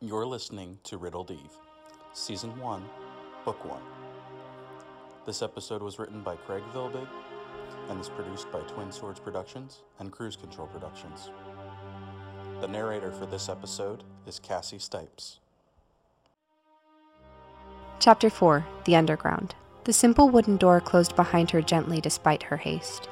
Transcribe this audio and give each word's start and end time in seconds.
You're 0.00 0.26
listening 0.26 0.78
to 0.84 0.96
Riddled 0.96 1.32
Eve, 1.32 1.58
Season 2.12 2.56
1, 2.60 2.84
Book 3.44 3.64
1. 3.64 3.80
This 5.26 5.42
episode 5.42 5.82
was 5.82 5.98
written 5.98 6.22
by 6.22 6.36
Craig 6.36 6.62
Vilbig 6.72 7.08
and 7.88 8.00
is 8.00 8.08
produced 8.08 8.48
by 8.52 8.60
Twin 8.60 8.92
Swords 8.92 9.18
Productions 9.18 9.82
and 9.98 10.12
Cruise 10.12 10.36
Control 10.36 10.68
Productions. 10.68 11.32
The 12.60 12.68
narrator 12.68 13.10
for 13.10 13.26
this 13.26 13.48
episode 13.48 14.04
is 14.24 14.38
Cassie 14.38 14.78
Stipes. 14.78 15.40
Chapter 17.98 18.30
4 18.30 18.64
The 18.84 18.94
Underground. 18.94 19.56
The 19.82 19.92
simple 19.92 20.28
wooden 20.28 20.58
door 20.58 20.80
closed 20.80 21.16
behind 21.16 21.50
her 21.50 21.60
gently 21.60 22.00
despite 22.00 22.44
her 22.44 22.58
haste. 22.58 23.08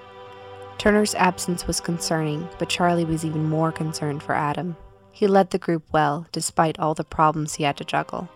Turner's 0.78 1.16
absence 1.16 1.66
was 1.66 1.80
concerning, 1.80 2.48
but 2.60 2.68
Charlie 2.68 3.04
was 3.04 3.24
even 3.24 3.48
more 3.48 3.72
concerned 3.72 4.22
for 4.22 4.36
Adam. 4.36 4.76
He 5.16 5.26
led 5.26 5.48
the 5.48 5.58
group 5.58 5.84
well, 5.92 6.26
despite 6.30 6.78
all 6.78 6.92
the 6.92 7.02
problems 7.02 7.54
he 7.54 7.64
had 7.64 7.78
to 7.78 7.84
juggle. 7.84 8.28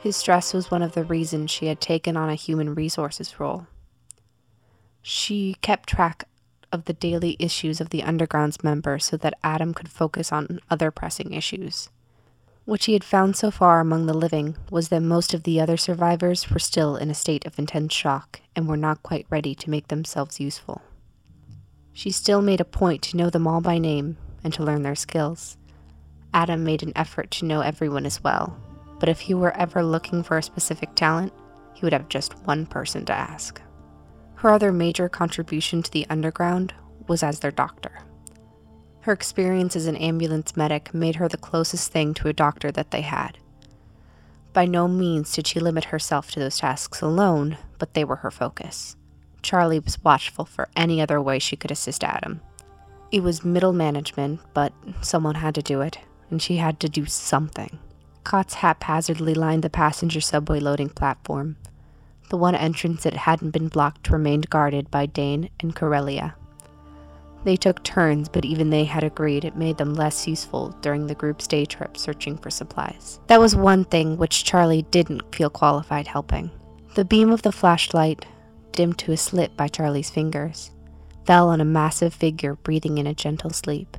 His 0.00 0.16
stress 0.16 0.54
was 0.54 0.70
one 0.70 0.80
of 0.80 0.92
the 0.92 1.04
reasons 1.04 1.50
she 1.50 1.66
had 1.66 1.78
taken 1.78 2.16
on 2.16 2.30
a 2.30 2.34
human 2.34 2.74
resources 2.74 3.38
role. 3.38 3.66
She 5.02 5.56
kept 5.60 5.90
track 5.90 6.26
of 6.72 6.86
the 6.86 6.94
daily 6.94 7.36
issues 7.38 7.82
of 7.82 7.90
the 7.90 8.02
Underground's 8.02 8.64
members 8.64 9.04
so 9.04 9.18
that 9.18 9.38
Adam 9.44 9.74
could 9.74 9.90
focus 9.90 10.32
on 10.32 10.60
other 10.70 10.90
pressing 10.90 11.34
issues. 11.34 11.90
What 12.64 12.80
she 12.80 12.94
had 12.94 13.04
found 13.04 13.36
so 13.36 13.50
far 13.50 13.80
among 13.80 14.06
the 14.06 14.14
living 14.14 14.56
was 14.70 14.88
that 14.88 15.02
most 15.02 15.34
of 15.34 15.42
the 15.42 15.60
other 15.60 15.76
survivors 15.76 16.48
were 16.48 16.58
still 16.58 16.96
in 16.96 17.10
a 17.10 17.14
state 17.14 17.44
of 17.44 17.58
intense 17.58 17.92
shock 17.92 18.40
and 18.56 18.66
were 18.66 18.78
not 18.78 19.02
quite 19.02 19.26
ready 19.28 19.54
to 19.56 19.68
make 19.68 19.88
themselves 19.88 20.40
useful. 20.40 20.80
She 21.92 22.10
still 22.10 22.40
made 22.40 22.62
a 22.62 22.64
point 22.64 23.02
to 23.02 23.18
know 23.18 23.28
them 23.28 23.46
all 23.46 23.60
by 23.60 23.76
name 23.76 24.16
and 24.42 24.54
to 24.54 24.64
learn 24.64 24.82
their 24.82 24.94
skills. 24.94 25.58
Adam 26.34 26.64
made 26.64 26.82
an 26.82 26.92
effort 26.96 27.30
to 27.30 27.44
know 27.44 27.60
everyone 27.60 28.06
as 28.06 28.22
well, 28.22 28.56
but 28.98 29.08
if 29.08 29.20
he 29.20 29.34
were 29.34 29.56
ever 29.56 29.82
looking 29.82 30.22
for 30.22 30.38
a 30.38 30.42
specific 30.42 30.94
talent, 30.94 31.32
he 31.74 31.84
would 31.84 31.92
have 31.92 32.08
just 32.08 32.38
one 32.46 32.66
person 32.66 33.04
to 33.04 33.12
ask. 33.12 33.60
Her 34.36 34.50
other 34.50 34.72
major 34.72 35.08
contribution 35.08 35.82
to 35.82 35.90
the 35.90 36.06
underground 36.08 36.74
was 37.06 37.22
as 37.22 37.40
their 37.40 37.50
doctor. 37.50 38.00
Her 39.00 39.12
experience 39.12 39.76
as 39.76 39.86
an 39.86 39.96
ambulance 39.96 40.56
medic 40.56 40.94
made 40.94 41.16
her 41.16 41.28
the 41.28 41.36
closest 41.36 41.92
thing 41.92 42.14
to 42.14 42.28
a 42.28 42.32
doctor 42.32 42.70
that 42.72 42.92
they 42.92 43.02
had. 43.02 43.38
By 44.52 44.66
no 44.66 44.86
means 44.86 45.32
did 45.32 45.46
she 45.46 45.60
limit 45.60 45.86
herself 45.86 46.30
to 46.30 46.40
those 46.40 46.58
tasks 46.58 47.00
alone, 47.00 47.56
but 47.78 47.94
they 47.94 48.04
were 48.04 48.16
her 48.16 48.30
focus. 48.30 48.96
Charlie 49.42 49.80
was 49.80 50.02
watchful 50.04 50.44
for 50.44 50.68
any 50.76 51.00
other 51.00 51.20
way 51.20 51.38
she 51.38 51.56
could 51.56 51.70
assist 51.70 52.04
Adam. 52.04 52.40
It 53.10 53.22
was 53.22 53.44
middle 53.44 53.72
management, 53.72 54.40
but 54.54 54.72
someone 55.00 55.34
had 55.34 55.54
to 55.56 55.62
do 55.62 55.80
it, 55.80 55.98
and 56.32 56.42
she 56.42 56.56
had 56.56 56.80
to 56.80 56.88
do 56.88 57.06
something. 57.06 57.78
Cots 58.24 58.54
haphazardly 58.54 59.34
lined 59.34 59.62
the 59.62 59.70
passenger 59.70 60.20
subway 60.20 60.58
loading 60.58 60.88
platform. 60.88 61.56
The 62.30 62.36
one 62.36 62.54
entrance 62.54 63.04
that 63.04 63.14
hadn't 63.14 63.50
been 63.50 63.68
blocked 63.68 64.10
remained 64.10 64.50
guarded 64.50 64.90
by 64.90 65.06
Dane 65.06 65.50
and 65.60 65.76
Corellia. 65.76 66.34
They 67.44 67.56
took 67.56 67.82
turns, 67.82 68.28
but 68.28 68.44
even 68.44 68.70
they 68.70 68.84
had 68.84 69.04
agreed 69.04 69.44
it 69.44 69.56
made 69.56 69.76
them 69.76 69.94
less 69.94 70.26
useful 70.26 70.70
during 70.80 71.06
the 71.06 71.14
group's 71.14 71.46
day 71.46 71.64
trip 71.64 71.96
searching 71.96 72.38
for 72.38 72.50
supplies. 72.50 73.20
That 73.26 73.40
was 73.40 73.54
one 73.54 73.84
thing 73.84 74.16
which 74.16 74.44
Charlie 74.44 74.82
didn't 74.90 75.34
feel 75.34 75.50
qualified 75.50 76.06
helping. 76.06 76.50
The 76.94 77.04
beam 77.04 77.30
of 77.30 77.42
the 77.42 77.52
flashlight, 77.52 78.24
dimmed 78.70 78.98
to 78.98 79.12
a 79.12 79.16
slit 79.16 79.56
by 79.56 79.68
Charlie's 79.68 80.10
fingers, 80.10 80.70
fell 81.26 81.48
on 81.48 81.60
a 81.60 81.64
massive 81.64 82.14
figure 82.14 82.54
breathing 82.54 82.98
in 82.98 83.06
a 83.06 83.14
gentle 83.14 83.50
sleep. 83.50 83.96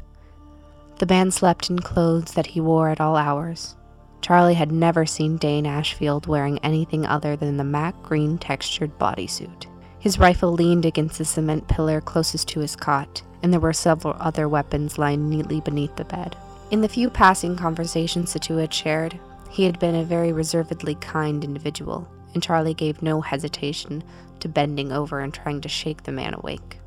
The 1.00 1.08
man 1.08 1.32
slept 1.32 1.70
in 1.70 1.80
clothes 1.80 2.34
that 2.34 2.48
he 2.48 2.62
wore 2.62 2.90
at 2.90 3.02
all 3.02 3.16
hours. 3.16 3.76
Charlie 4.22 4.54
had 4.54 4.72
never 4.72 5.06
seen 5.06 5.38
Dane 5.38 5.66
Ashfield 5.66 6.28
wearing 6.28 6.60
anything 6.60 7.06
other 7.06 7.36
than 7.36 7.58
the 7.58 7.64
matte 7.64 8.02
green 8.04 8.38
textured 8.38 8.98
bodysuit. 8.98 9.66
His 10.00 10.20
rifle 10.20 10.54
leaned 10.54 10.86
against 10.86 11.18
the 11.18 11.26
cement 11.26 11.68
pillar 11.68 12.00
closest 12.00 12.48
to 12.50 12.60
his 12.60 12.76
cot, 12.76 13.22
and 13.42 13.52
there 13.52 13.60
were 13.60 13.74
several 13.74 14.16
other 14.20 14.48
weapons 14.48 14.98
lying 14.98 15.30
neatly 15.30 15.62
beneath 15.62 15.96
the 15.96 16.06
bed. 16.06 16.38
In 16.72 16.82
the 16.82 16.90
few 16.90 17.10
passing 17.10 17.56
conversations 17.56 18.34
the 18.34 18.40
two 18.40 18.58
had 18.58 18.74
shared, 18.74 19.20
he 19.50 19.66
had 19.66 19.80
been 19.80 19.96
a 19.96 20.04
very 20.04 20.32
reservedly 20.32 20.96
kind 20.96 21.44
individual, 21.44 22.08
and 22.34 22.42
Charlie 22.42 22.74
gave 22.74 23.02
no 23.02 23.22
hesitation 23.22 24.04
to 24.40 24.48
bending 24.48 24.92
over 24.92 25.20
and 25.20 25.34
trying 25.34 25.62
to 25.62 25.70
shake 25.70 26.04
the 26.04 26.12
man 26.12 26.34
awake. 26.34 26.80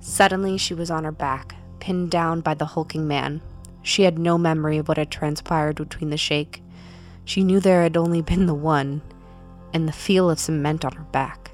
Suddenly, 0.00 0.58
she 0.58 0.74
was 0.74 0.90
on 0.90 1.04
her 1.04 1.12
back, 1.12 1.54
pinned 1.82 2.12
down 2.12 2.40
by 2.40 2.54
the 2.54 2.64
hulking 2.64 3.08
man. 3.08 3.42
She 3.82 4.04
had 4.04 4.16
no 4.16 4.38
memory 4.38 4.78
of 4.78 4.86
what 4.86 4.98
had 4.98 5.10
transpired 5.10 5.74
between 5.74 6.10
the 6.10 6.16
shake. 6.16 6.62
She 7.24 7.42
knew 7.42 7.58
there 7.58 7.82
had 7.82 7.96
only 7.96 8.22
been 8.22 8.46
the 8.46 8.54
one, 8.54 9.02
and 9.74 9.88
the 9.88 9.92
feel 9.92 10.30
of 10.30 10.38
cement 10.38 10.84
on 10.84 10.92
her 10.92 11.02
back. 11.10 11.50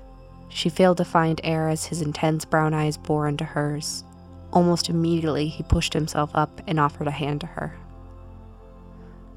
She 0.50 0.68
failed 0.68 0.98
to 0.98 1.04
find 1.06 1.40
air 1.42 1.70
as 1.70 1.86
his 1.86 2.02
intense 2.02 2.44
brown 2.44 2.74
eyes 2.74 2.98
bore 2.98 3.26
into 3.26 3.44
hers. 3.44 4.04
Almost 4.52 4.90
immediately, 4.90 5.48
he 5.48 5.62
pushed 5.62 5.94
himself 5.94 6.30
up 6.34 6.60
and 6.66 6.78
offered 6.78 7.06
a 7.06 7.10
hand 7.10 7.40
to 7.40 7.46
her. 7.46 7.78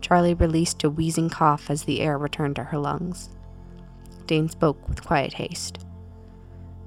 Charlie 0.02 0.34
released 0.34 0.84
a 0.84 0.90
wheezing 0.90 1.30
cough 1.30 1.70
as 1.70 1.84
the 1.84 2.02
air 2.02 2.18
returned 2.18 2.58
to 2.58 2.66
her 2.66 2.78
lungs. 2.78 3.30
Dane 4.26 4.50
spoke 4.50 4.90
with 4.90 5.06
quiet 5.06 5.32
haste. 5.36 5.86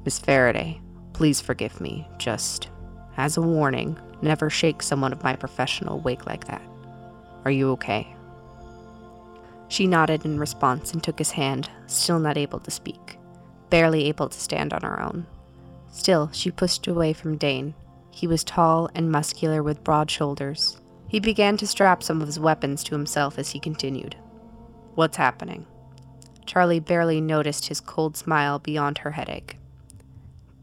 Miss 0.05 0.19
Faraday, 0.19 0.83
please 1.15 1.41
forgive 1.41 1.81
me. 1.81 2.07
Just 2.19 2.69
as 3.17 3.37
a 3.37 3.43
warning, 3.43 3.99
never 4.23 4.51
shake 4.51 4.83
someone 4.83 5.13
of 5.13 5.23
my 5.23 5.37
professional 5.37 6.01
wake 6.01 6.27
like 6.27 6.47
that. 6.47 6.63
Are 7.45 7.51
you 7.51 7.71
okay? 7.73 8.15
She 9.69 9.87
nodded 9.87 10.25
in 10.25 10.39
response 10.39 10.93
and 10.93 11.03
took 11.03 11.19
his 11.19 11.33
hand, 11.33 11.71
still 11.87 12.19
not 12.19 12.37
able 12.37 12.61
to 12.61 12.71
speak, 12.71 13.19
barely 13.71 14.07
able 14.07 14.29
to 14.29 14.41
stand 14.41 14.73
on 14.73 14.83
her 14.83 15.03
own. 15.03 15.27
Still, 15.91 16.31
she 16.33 16.51
pushed 16.51 16.87
away 16.87 17.13
from 17.13 17.37
Dane. 17.37 17.75
He 18.11 18.27
was 18.27 18.45
tall 18.45 18.89
and 18.95 19.11
muscular 19.11 19.63
with 19.63 19.85
broad 19.85 20.11
shoulders. 20.11 20.81
He 21.09 21.21
began 21.21 21.57
to 21.59 21.67
strap 21.67 22.03
some 22.03 22.21
of 22.21 22.27
his 22.27 22.41
weapons 22.41 22.83
to 22.85 22.95
himself 22.95 23.39
as 23.39 23.51
he 23.51 23.61
continued. 23.61 24.17
What's 24.95 25.17
happening? 25.17 25.67
Charlie 26.47 26.81
barely 26.81 27.21
noticed 27.21 27.67
his 27.67 27.81
cold 27.81 28.17
smile 28.17 28.59
beyond 28.59 28.99
her 28.99 29.13
headache. 29.13 29.57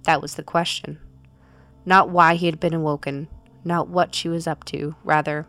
That 0.04 0.22
was 0.22 0.36
the 0.36 0.44
question. 0.44 1.00
Not 1.86 2.10
why 2.10 2.36
he 2.36 2.46
had 2.46 2.60
been 2.60 2.74
awoken, 2.74 3.28
not 3.64 3.88
what 3.88 4.14
she 4.14 4.30
was 4.30 4.48
up 4.48 4.64
to, 4.66 4.96
rather, 5.04 5.48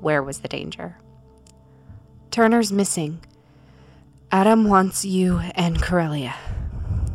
where 0.00 0.22
was 0.22 0.40
the 0.40 0.48
danger? 0.48 0.96
Turner's 2.30 2.72
missing. 2.72 3.20
Adam 4.32 4.68
wants 4.68 5.04
you 5.04 5.38
and 5.54 5.82
Corellia. 5.82 6.34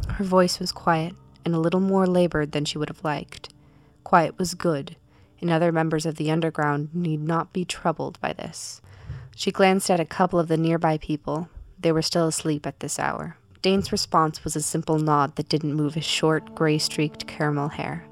Her 0.09 0.23
voice 0.23 0.59
was 0.59 0.71
quiet 0.71 1.15
and 1.43 1.53
a 1.53 1.59
little 1.59 1.79
more 1.79 2.07
labored 2.07 2.51
than 2.51 2.65
she 2.65 2.77
would 2.77 2.89
have 2.89 3.03
liked. 3.03 3.53
Quiet 4.03 4.37
was 4.37 4.55
good, 4.55 4.95
and 5.41 5.49
other 5.49 5.71
members 5.71 6.05
of 6.05 6.15
the 6.15 6.31
underground 6.31 6.89
need 6.93 7.21
not 7.21 7.53
be 7.53 7.63
troubled 7.63 8.19
by 8.19 8.33
this. 8.33 8.81
She 9.35 9.51
glanced 9.51 9.89
at 9.89 9.99
a 9.99 10.05
couple 10.05 10.39
of 10.39 10.47
the 10.47 10.57
nearby 10.57 10.97
people. 10.97 11.49
They 11.79 11.91
were 11.91 12.01
still 12.01 12.27
asleep 12.27 12.65
at 12.65 12.79
this 12.79 12.97
hour. 12.97 13.37
Dane's 13.61 13.91
response 13.91 14.43
was 14.43 14.55
a 14.55 14.61
simple 14.61 14.99
nod 14.99 15.35
that 15.35 15.49
didn't 15.49 15.73
move 15.73 15.95
his 15.95 16.05
short, 16.05 16.55
gray 16.55 16.77
streaked 16.77 17.27
caramel 17.27 17.69
hair. 17.69 18.05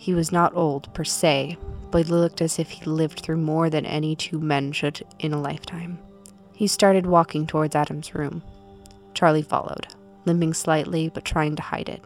He 0.00 0.14
was 0.14 0.32
not 0.32 0.56
old, 0.56 0.92
per 0.94 1.04
se, 1.04 1.58
but 1.90 2.08
looked 2.08 2.40
as 2.40 2.58
if 2.58 2.70
he 2.70 2.86
lived 2.86 3.20
through 3.20 3.36
more 3.36 3.68
than 3.68 3.84
any 3.84 4.16
two 4.16 4.40
men 4.40 4.72
should 4.72 5.02
in 5.18 5.34
a 5.34 5.40
lifetime. 5.40 5.98
He 6.54 6.68
started 6.68 7.04
walking 7.04 7.46
towards 7.46 7.76
Adam's 7.76 8.14
room. 8.14 8.42
Charlie 9.12 9.42
followed, 9.42 9.88
limping 10.24 10.54
slightly 10.54 11.10
but 11.10 11.26
trying 11.26 11.54
to 11.56 11.62
hide 11.62 11.90
it. 11.90 12.02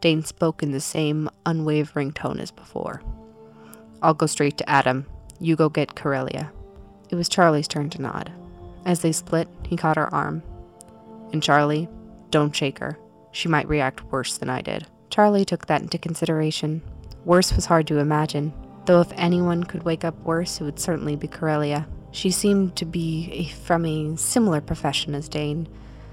Dane 0.00 0.24
spoke 0.24 0.62
in 0.62 0.70
the 0.70 0.80
same 0.80 1.28
unwavering 1.44 2.12
tone 2.12 2.40
as 2.40 2.50
before. 2.50 3.02
I'll 4.00 4.14
go 4.14 4.24
straight 4.24 4.56
to 4.56 4.70
Adam. 4.70 5.04
You 5.38 5.56
go 5.56 5.68
get 5.68 5.94
Corellia. 5.94 6.50
It 7.10 7.16
was 7.16 7.28
Charlie's 7.28 7.68
turn 7.68 7.90
to 7.90 8.00
nod. 8.00 8.32
As 8.86 9.02
they 9.02 9.12
split, 9.12 9.46
he 9.68 9.76
caught 9.76 9.98
her 9.98 10.12
arm. 10.14 10.42
And 11.34 11.42
Charlie, 11.42 11.86
don't 12.30 12.56
shake 12.56 12.78
her. 12.78 12.98
She 13.30 13.46
might 13.46 13.68
react 13.68 14.10
worse 14.10 14.38
than 14.38 14.48
I 14.48 14.62
did. 14.62 14.86
Charlie 15.10 15.44
took 15.44 15.66
that 15.66 15.82
into 15.82 15.98
consideration, 15.98 16.80
Worse 17.26 17.52
was 17.52 17.66
hard 17.66 17.88
to 17.88 17.98
imagine, 17.98 18.52
though 18.84 19.00
if 19.00 19.12
anyone 19.16 19.64
could 19.64 19.82
wake 19.82 20.04
up 20.04 20.16
worse, 20.22 20.60
it 20.60 20.64
would 20.64 20.78
certainly 20.78 21.16
be 21.16 21.26
Corellia. 21.26 21.88
She 22.12 22.30
seemed 22.30 22.76
to 22.76 22.84
be 22.84 23.48
from 23.64 23.84
a 23.84 24.16
similar 24.16 24.60
profession 24.60 25.12
as 25.12 25.28
Dane. 25.28 25.66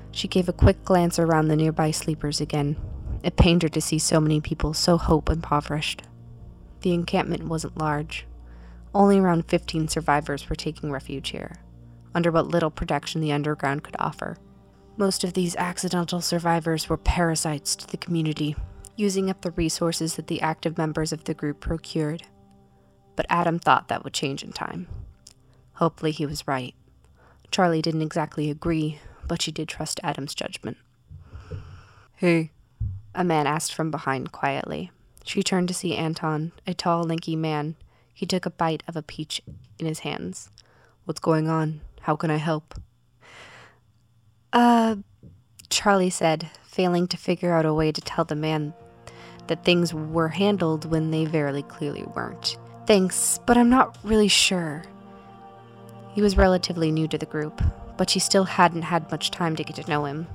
She 0.10 0.28
gave 0.28 0.50
a 0.50 0.54
quick 0.54 0.84
glance 0.84 1.20
around 1.20 1.50
the 1.50 1.56
nearby 1.56 1.92
sleepers 1.92 2.42
again. 2.42 2.78
It 3.22 3.38
pained 3.38 3.62
her 3.62 3.70
to 3.70 3.80
see 3.80 4.00
so 4.00 4.20
many 4.20 4.42
people 4.42 4.74
so 4.74 4.98
hope 4.98 5.30
impoverished. 5.30 6.02
The 6.82 6.96
encampment 6.96 7.44
wasn't 7.44 7.78
large. 7.78 8.26
Only 8.92 9.20
around 9.20 9.46
15 9.46 9.90
survivors 9.90 10.50
were 10.50 10.56
taking 10.56 10.92
refuge 10.92 11.30
here, 11.30 11.58
under 12.16 12.32
what 12.32 12.48
little 12.48 12.72
protection 12.72 13.22
the 13.22 13.34
underground 13.34 13.84
could 13.84 13.96
offer. 14.00 14.38
Most 14.98 15.24
of 15.24 15.34
these 15.34 15.56
accidental 15.58 16.22
survivors 16.22 16.90
were 16.90 16.98
parasites 16.98 17.76
to 17.76 17.88
the 17.88 17.98
community, 17.98 18.56
using 18.96 19.30
up 19.30 19.42
the 19.42 19.52
resources 19.52 20.16
that 20.16 20.28
the 20.28 20.42
active 20.42 20.78
members 20.78 21.12
of 21.12 21.24
the 21.24 21.34
group 21.34 21.60
procured. 21.60 22.24
But 23.16 23.26
Adam 23.30 23.60
thought 23.60 23.88
that 23.88 24.04
would 24.04 24.14
change 24.14 24.44
in 24.44 24.52
time. 24.52 24.88
Hopefully, 25.74 26.12
he 26.12 26.26
was 26.26 26.48
right. 26.48 26.76
Charlie 27.52 27.82
didn't 27.82 28.02
exactly 28.02 28.50
agree, 28.50 29.00
but 29.28 29.42
she 29.42 29.52
did 29.52 29.68
trust 29.68 30.00
Adam's 30.04 30.36
judgment. 30.36 30.78
Hey, 32.16 32.52
a 33.14 33.24
man 33.24 33.48
asked 33.48 33.74
from 33.74 33.92
behind 33.92 34.32
quietly. 34.32 34.92
She 35.24 35.44
turned 35.44 35.68
to 35.68 35.74
see 35.74 35.96
Anton, 35.96 36.52
a 36.66 36.74
tall, 36.74 37.04
lanky 37.04 37.36
man. 37.36 37.76
He 38.14 38.26
took 38.26 38.46
a 38.46 38.52
bite 38.52 38.84
of 38.88 38.96
a 38.96 39.02
peach 39.02 39.42
in 39.80 39.86
his 39.86 40.00
hands. 40.00 40.50
What's 41.06 41.20
going 41.20 41.48
on? 41.48 41.82
How 42.02 42.16
can 42.16 42.32
I 42.32 42.38
help? 42.38 42.76
Uh, 44.52 44.98
Charlie 45.70 46.10
said, 46.10 46.50
failing 46.64 47.08
to 47.08 47.18
figure 47.18 47.54
out 47.54 47.66
a 47.66 47.74
way 47.74 47.92
to 47.92 48.02
tell 48.02 48.26
the 48.26 48.36
man 48.36 48.74
that 49.48 49.64
things 49.64 49.94
were 49.94 50.30
handled 50.30 50.90
when 50.90 51.12
they 51.12 51.26
very 51.26 51.64
clearly 51.64 52.04
weren't. 52.16 52.58
Thanks, 52.86 53.40
but 53.46 53.58
I'm 53.58 53.70
not 53.70 53.98
really 54.04 54.28
sure. 54.28 54.84
He 56.14 56.22
was 56.22 56.38
relatively 56.38 56.92
new 56.92 57.08
to 57.08 57.18
the 57.18 57.26
group, 57.26 57.62
but 57.98 58.10
she 58.10 58.20
still 58.20 58.44
hadn't 58.44 58.84
had 58.84 59.10
much 59.12 59.32
time 59.32 59.56
to 59.56 59.64
get 59.64 59.76
to 59.78 59.90
know 59.90 60.06
him. 60.06 60.28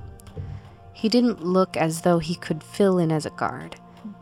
He 0.93 1.07
didn't 1.09 1.43
look 1.43 1.77
as 1.77 2.01
though 2.01 2.19
he 2.19 2.35
could 2.35 2.63
fill 2.63 2.97
in 2.97 3.11
as 3.11 3.25
a 3.25 3.31
guard. 3.31 3.77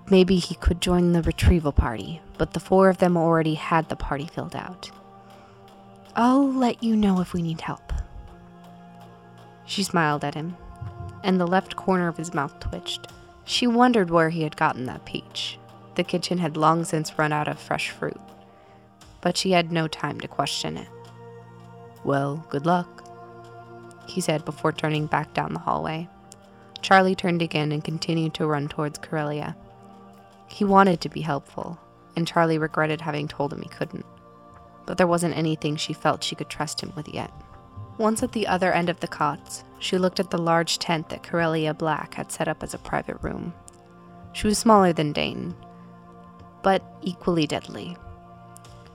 Maybe 0.10 0.38
he 0.38 0.56
could 0.56 0.82
join 0.82 1.12
the 1.12 1.24
retrieval 1.24 1.72
party, 1.72 2.22
but 2.38 2.54
the 2.54 2.60
four 2.60 2.90
of 2.90 3.00
them 3.00 3.18
already 3.18 3.56
had 3.56 3.90
the 3.90 3.96
party 3.96 4.28
filled 4.28 4.56
out. 4.56 4.92
I'll 6.16 6.52
let 6.52 6.84
you 6.84 6.96
know 6.96 7.20
if 7.20 7.34
we 7.34 7.42
need 7.42 7.62
help. 7.62 7.94
She 9.66 9.84
smiled 9.84 10.24
at 10.24 10.36
him, 10.36 10.56
and 11.24 11.40
the 11.40 11.48
left 11.48 11.76
corner 11.76 12.08
of 12.08 12.18
his 12.18 12.34
mouth 12.34 12.60
twitched. 12.60 13.08
She 13.48 13.66
wondered 13.66 14.10
where 14.10 14.30
he 14.30 14.44
had 14.44 14.58
gotten 14.58 14.86
that 14.88 15.06
peach. 15.06 15.58
The 15.96 16.04
kitchen 16.04 16.38
had 16.38 16.58
long 16.58 16.84
since 16.84 17.18
run 17.18 17.32
out 17.32 17.48
of 17.48 17.58
fresh 17.58 17.90
fruit, 17.90 18.20
but 19.22 19.38
she 19.38 19.52
had 19.52 19.72
no 19.72 19.88
time 19.88 20.20
to 20.20 20.28
question 20.28 20.76
it. 20.76 20.90
Well, 22.04 22.46
good 22.50 22.66
luck, 22.66 23.08
he 24.06 24.20
said 24.20 24.44
before 24.44 24.74
turning 24.74 25.08
back 25.08 25.34
down 25.34 25.54
the 25.54 25.60
hallway. 25.60 26.10
Charlie 26.82 27.16
turned 27.16 27.42
again 27.42 27.72
and 27.72 27.84
continued 27.84 28.34
to 28.34 28.46
run 28.46 28.68
towards 28.68 29.00
Corellia. 29.00 29.56
He 30.48 30.66
wanted 30.66 31.00
to 31.02 31.10
be 31.10 31.22
helpful, 31.22 31.80
and 32.18 32.28
Charlie 32.28 32.58
regretted 32.58 33.00
having 33.00 33.30
told 33.30 33.54
him 33.54 33.62
he 33.62 33.70
couldn't. 33.70 34.06
But 34.86 34.98
there 34.98 35.08
wasn't 35.08 35.38
anything 35.38 35.78
she 35.78 35.94
felt 35.94 36.22
she 36.22 36.36
could 36.36 36.50
trust 36.50 36.82
him 36.82 36.92
with 36.98 37.08
yet. 37.08 37.32
Once 37.98 38.22
at 38.24 38.34
the 38.34 38.46
other 38.46 38.74
end 38.74 38.90
of 38.90 39.00
the 39.00 39.08
cots, 39.08 39.64
she 39.80 39.98
looked 39.98 40.20
at 40.20 40.30
the 40.32 40.38
large 40.38 40.80
tent 40.80 41.10
that 41.10 41.24
Corellia 41.24 41.74
Black 41.74 42.16
had 42.16 42.32
set 42.32 42.48
up 42.48 42.64
as 42.64 42.74
a 42.74 42.80
private 42.80 43.18
room. 43.22 43.54
She 44.34 44.48
was 44.48 44.58
smaller 44.58 44.94
than 44.94 45.14
Dane, 45.14 45.56
but 46.64 46.84
equally 47.02 47.48
deadly. 47.48 47.98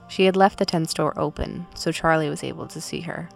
She 0.07 0.25
had 0.25 0.35
left 0.35 0.59
the 0.59 0.65
tent 0.65 0.93
door 0.93 1.13
open, 1.17 1.65
so 1.75 1.91
Charlie 1.91 2.29
was 2.29 2.43
able 2.43 2.67
to 2.67 2.81
see 2.81 3.01
her. 3.01 3.29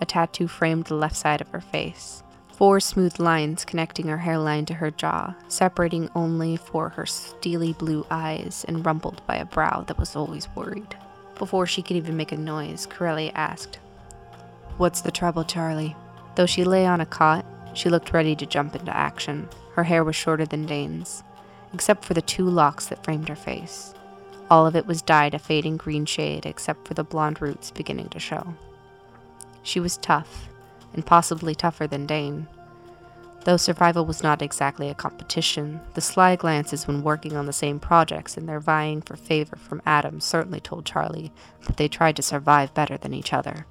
A 0.00 0.06
tattoo 0.06 0.48
framed 0.48 0.86
the 0.86 0.94
left 0.94 1.16
side 1.16 1.40
of 1.40 1.48
her 1.48 1.60
face, 1.60 2.22
four 2.52 2.80
smooth 2.80 3.18
lines 3.18 3.64
connecting 3.64 4.06
her 4.08 4.18
hairline 4.18 4.64
to 4.66 4.74
her 4.74 4.90
jaw, 4.90 5.34
separating 5.48 6.08
only 6.14 6.56
for 6.56 6.90
her 6.90 7.06
steely 7.06 7.72
blue 7.74 8.06
eyes 8.10 8.64
and 8.68 8.86
rumpled 8.86 9.24
by 9.26 9.36
a 9.36 9.44
brow 9.44 9.82
that 9.82 9.98
was 9.98 10.16
always 10.16 10.48
worried. 10.54 10.96
Before 11.36 11.66
she 11.66 11.82
could 11.82 11.96
even 11.96 12.16
make 12.16 12.32
a 12.32 12.36
noise, 12.36 12.86
Corellia 12.86 13.32
asked, 13.34 13.78
What's 14.76 15.00
the 15.00 15.10
trouble, 15.10 15.44
Charlie? 15.44 15.96
Though 16.36 16.46
she 16.46 16.64
lay 16.64 16.86
on 16.86 17.00
a 17.00 17.06
cot, 17.06 17.44
she 17.74 17.88
looked 17.88 18.12
ready 18.12 18.34
to 18.36 18.46
jump 18.46 18.74
into 18.74 18.96
action. 18.96 19.48
Her 19.74 19.84
hair 19.84 20.04
was 20.04 20.16
shorter 20.16 20.46
than 20.46 20.66
Dane's, 20.66 21.22
except 21.72 22.04
for 22.04 22.14
the 22.14 22.22
two 22.22 22.44
locks 22.48 22.86
that 22.86 23.04
framed 23.04 23.28
her 23.28 23.36
face. 23.36 23.94
All 24.50 24.66
of 24.66 24.76
it 24.76 24.86
was 24.86 25.02
dyed 25.02 25.34
a 25.34 25.38
fading 25.38 25.76
green 25.76 26.06
shade, 26.06 26.46
except 26.46 26.86
for 26.86 26.94
the 26.94 27.04
blonde 27.04 27.40
roots 27.40 27.70
beginning 27.70 28.08
to 28.10 28.18
show. 28.18 28.54
She 29.62 29.80
was 29.80 29.96
tough, 29.96 30.48
and 30.92 31.06
possibly 31.06 31.54
tougher 31.54 31.86
than 31.86 32.06
Dane. 32.06 32.46
Though 33.44 33.56
survival 33.58 34.06
was 34.06 34.22
not 34.22 34.40
exactly 34.40 34.88
a 34.88 34.94
competition, 34.94 35.80
the 35.94 36.00
sly 36.00 36.34
glances 36.34 36.86
when 36.86 37.02
working 37.02 37.36
on 37.36 37.46
the 37.46 37.52
same 37.52 37.78
projects 37.78 38.36
and 38.36 38.48
their 38.48 38.60
vying 38.60 39.02
for 39.02 39.16
favor 39.16 39.56
from 39.56 39.82
Adam 39.84 40.20
certainly 40.20 40.60
told 40.60 40.86
Charlie 40.86 41.32
that 41.66 41.76
they 41.76 41.88
tried 41.88 42.16
to 42.16 42.22
survive 42.22 42.72
better 42.72 42.96
than 42.96 43.12
each 43.12 43.34
other. 43.34 43.66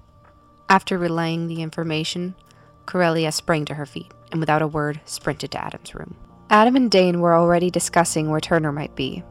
After 0.69 0.97
relaying 0.97 1.47
the 1.47 1.61
information, 1.61 2.35
Corellia 2.85 3.31
sprang 3.31 3.65
to 3.65 3.75
her 3.75 3.85
feet 3.85 4.11
and 4.31 4.39
without 4.39 4.61
a 4.61 4.67
word 4.67 4.99
sprinted 5.05 5.51
to 5.51 5.63
Adam's 5.63 5.95
room. 5.95 6.15
Adam 6.49 6.75
and 6.75 6.91
Dane 6.91 7.19
were 7.19 7.35
already 7.35 7.69
discussing 7.69 8.29
where 8.29 8.39
Turner 8.39 8.71
might 8.71 8.95
be. 8.95 9.23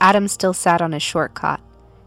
Adam 0.00 0.28
still 0.28 0.52
sat 0.52 0.82
on 0.82 0.92
his 0.92 1.02
short 1.02 1.34
cot, 1.34 1.60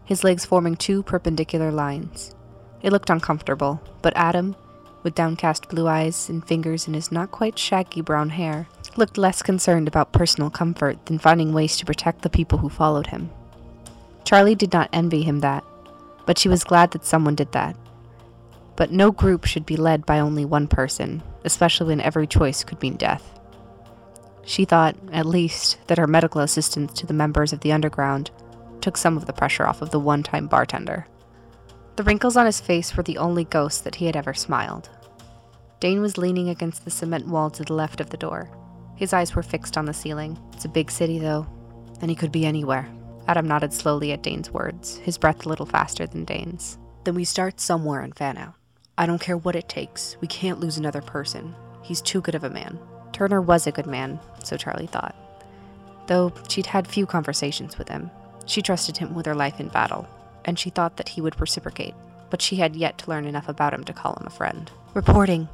his 0.04 0.24
legs 0.24 0.44
forming 0.44 0.76
two 0.76 1.02
perpendicular 1.02 1.70
lines. 1.70 2.34
It 2.82 2.92
looked 2.92 3.10
uncomfortable, 3.10 3.80
but 4.02 4.16
Adam, 4.16 4.56
with 5.02 5.14
downcast 5.14 5.68
blue 5.68 5.88
eyes 5.88 6.28
and 6.28 6.46
fingers 6.46 6.86
in 6.86 6.94
his 6.94 7.10
not 7.10 7.30
quite 7.30 7.58
shaggy 7.58 8.00
brown 8.00 8.30
hair, 8.30 8.68
looked 8.96 9.18
less 9.18 9.42
concerned 9.42 9.88
about 9.88 10.12
personal 10.12 10.50
comfort 10.50 11.06
than 11.06 11.18
finding 11.18 11.52
ways 11.52 11.76
to 11.76 11.86
protect 11.86 12.22
the 12.22 12.30
people 12.30 12.58
who 12.58 12.68
followed 12.68 13.08
him. 13.08 13.30
Charlie 14.24 14.54
did 14.54 14.72
not 14.72 14.90
envy 14.92 15.22
him 15.22 15.40
that, 15.40 15.64
but 16.26 16.38
she 16.38 16.48
was 16.48 16.64
glad 16.64 16.90
that 16.90 17.04
someone 17.04 17.34
did 17.34 17.52
that. 17.52 17.76
But 18.78 18.92
no 18.92 19.10
group 19.10 19.44
should 19.44 19.66
be 19.66 19.76
led 19.76 20.06
by 20.06 20.20
only 20.20 20.44
one 20.44 20.68
person, 20.68 21.20
especially 21.44 21.88
when 21.88 22.00
every 22.00 22.28
choice 22.28 22.62
could 22.62 22.80
mean 22.80 22.94
death. 22.94 23.36
She 24.44 24.64
thought, 24.64 24.94
at 25.10 25.26
least, 25.26 25.78
that 25.88 25.98
her 25.98 26.06
medical 26.06 26.42
assistance 26.42 26.92
to 26.92 27.04
the 27.06 27.12
members 27.12 27.52
of 27.52 27.58
the 27.58 27.72
underground 27.72 28.30
took 28.80 28.96
some 28.96 29.16
of 29.16 29.26
the 29.26 29.32
pressure 29.32 29.66
off 29.66 29.82
of 29.82 29.90
the 29.90 29.98
one 29.98 30.22
time 30.22 30.46
bartender. 30.46 31.08
The 31.96 32.04
wrinkles 32.04 32.36
on 32.36 32.46
his 32.46 32.60
face 32.60 32.96
were 32.96 33.02
the 33.02 33.18
only 33.18 33.42
ghost 33.42 33.82
that 33.82 33.96
he 33.96 34.06
had 34.06 34.14
ever 34.14 34.32
smiled. 34.32 34.88
Dane 35.80 36.00
was 36.00 36.16
leaning 36.16 36.48
against 36.48 36.84
the 36.84 36.92
cement 36.92 37.26
wall 37.26 37.50
to 37.50 37.64
the 37.64 37.74
left 37.74 38.00
of 38.00 38.10
the 38.10 38.16
door. 38.16 38.48
His 38.94 39.12
eyes 39.12 39.34
were 39.34 39.42
fixed 39.42 39.76
on 39.76 39.86
the 39.86 39.92
ceiling. 39.92 40.38
It's 40.52 40.66
a 40.66 40.68
big 40.68 40.92
city, 40.92 41.18
though, 41.18 41.48
and 42.00 42.12
he 42.12 42.16
could 42.16 42.30
be 42.30 42.46
anywhere. 42.46 42.88
Adam 43.26 43.48
nodded 43.48 43.72
slowly 43.72 44.12
at 44.12 44.22
Dane's 44.22 44.52
words, 44.52 44.98
his 44.98 45.18
breath 45.18 45.46
a 45.46 45.48
little 45.48 45.66
faster 45.66 46.06
than 46.06 46.24
Dane's. 46.24 46.78
Then 47.02 47.16
we 47.16 47.24
start 47.24 47.58
somewhere 47.58 48.02
and 48.02 48.16
fan 48.16 48.36
out. 48.36 48.54
I 48.98 49.06
don't 49.06 49.20
care 49.20 49.36
what 49.36 49.54
it 49.54 49.68
takes. 49.68 50.16
We 50.20 50.26
can't 50.26 50.58
lose 50.58 50.76
another 50.76 51.00
person. 51.00 51.54
He's 51.82 52.02
too 52.02 52.20
good 52.20 52.34
of 52.34 52.42
a 52.42 52.50
man. 52.50 52.80
Turner 53.12 53.40
was 53.40 53.64
a 53.64 53.72
good 53.72 53.86
man, 53.86 54.18
so 54.42 54.56
Charlie 54.56 54.88
thought. 54.88 55.14
Though 56.08 56.32
she'd 56.48 56.66
had 56.66 56.88
few 56.88 57.06
conversations 57.06 57.78
with 57.78 57.88
him, 57.88 58.10
she 58.44 58.60
trusted 58.60 58.96
him 58.96 59.14
with 59.14 59.24
her 59.26 59.36
life 59.36 59.60
in 59.60 59.68
battle, 59.68 60.08
and 60.44 60.58
she 60.58 60.70
thought 60.70 60.96
that 60.96 61.10
he 61.10 61.20
would 61.20 61.40
reciprocate, 61.40 61.94
but 62.28 62.42
she 62.42 62.56
had 62.56 62.74
yet 62.74 62.98
to 62.98 63.08
learn 63.08 63.24
enough 63.24 63.48
about 63.48 63.72
him 63.72 63.84
to 63.84 63.92
call 63.92 64.16
him 64.16 64.26
a 64.26 64.30
friend. 64.30 64.68
Reporting. 64.94 65.48